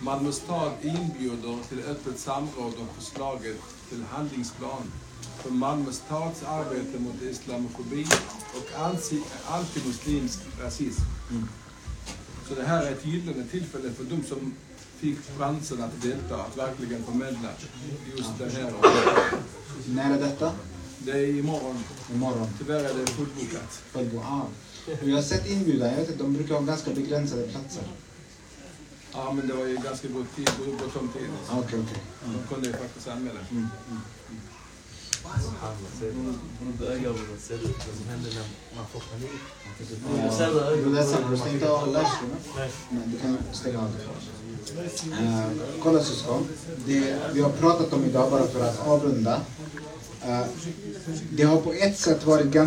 Malmö 0.00 0.32
stad 0.32 0.72
inbjuder 0.82 1.58
till 1.68 1.80
öppet 1.84 2.18
samråd 2.18 2.74
om 2.80 2.88
förslaget 2.98 3.56
till 3.88 4.04
handlingsplan 4.10 4.92
för 5.42 5.50
Malmö 5.50 5.92
stads 5.92 6.42
arbete 6.42 6.98
mot 6.98 7.22
islamofobi 7.22 8.06
och 8.54 8.78
anti- 8.80 9.24
antimuslimsk 9.48 10.38
rasism. 10.62 11.02
Mm. 11.30 11.48
Så 12.48 12.54
det 12.54 12.62
här 12.62 12.86
är 12.86 12.92
ett 12.92 13.06
gyllene 13.06 13.46
tillfälle 13.50 13.92
för 13.92 14.04
de 14.04 14.24
som 14.24 14.54
fick 14.98 15.18
chansen 15.38 15.82
att 15.82 16.02
delta, 16.02 16.36
att 16.36 16.58
verkligen 16.58 17.04
förmedla 17.04 17.48
just 18.16 18.38
det 18.38 18.50
här. 18.50 18.72
När 19.86 20.14
är 20.16 20.20
detta? 20.20 20.52
Det 20.98 21.12
är 21.12 21.38
imorgon. 21.38 21.84
Imorgon. 22.14 22.48
Tyvärr 22.58 22.84
är 22.84 22.94
det 22.94 23.06
fullbokat. 23.06 23.82
Följbo. 23.92 24.22
Jag 25.04 25.14
har 25.14 25.22
sett 25.22 25.50
inbjudan, 25.50 25.88
jag 25.88 25.96
vet 25.96 26.10
inte, 26.10 26.22
de 26.22 26.32
brukar 26.34 26.54
ha 26.54 26.60
ganska 26.60 26.90
begränsade 26.90 27.42
platser. 27.42 27.82
Ja, 29.12 29.32
men 29.32 29.48
det 29.48 29.54
var 29.54 29.66
ju 29.66 29.76
ganska 29.76 30.08
god 30.08 30.26
tid, 30.36 30.50
gott 30.80 30.96
om 30.96 31.08
tid. 31.08 31.28
Ah, 31.50 31.58
Okej, 31.58 31.78
okej. 31.84 32.02
De 32.24 32.54
kunde 32.54 32.66
ju 32.68 32.72
faktiskt 32.74 33.08
anmäla. 33.08 33.40
Mm. 33.50 33.68
Mm. 33.90 34.00
Sätt. 37.38 37.60
Vad 37.62 37.96
som 37.96 38.08
händer 38.10 38.30
när 38.34 38.76
man 38.76 38.86
får 38.92 39.00
panik. 39.00 39.30
Du 39.78 39.84
sätter 40.36 40.72
ögat 40.72 40.92
det 40.94 41.00
är 41.00 41.04
på 41.04 41.10
sant. 41.10 41.26
Du 41.30 41.36
stängt 41.36 41.62
av 41.62 41.92
lösningen? 41.92 42.36
Nej. 42.56 42.70
Nej, 42.90 43.02
du 43.06 43.18
kan 43.18 43.38
stänga 43.52 43.78
av 43.80 43.90
det. 43.92 44.04
Uh, 45.22 45.46
kolla 45.82 46.04
syskon. 46.04 46.46
Det 46.86 47.16
vi 47.32 47.40
har 47.40 47.50
pratat 47.50 47.92
om 47.92 48.04
idag, 48.04 48.30
bara 48.30 48.46
för 48.46 48.60
att 48.64 48.86
avrunda. 48.86 49.40
eh, 50.22 50.40
det 51.30 51.42
har 51.42 51.60
på 51.60 51.72
ett 51.72 51.98
sätt 51.98 52.24
varit 52.26 52.46
ganska 52.46 52.60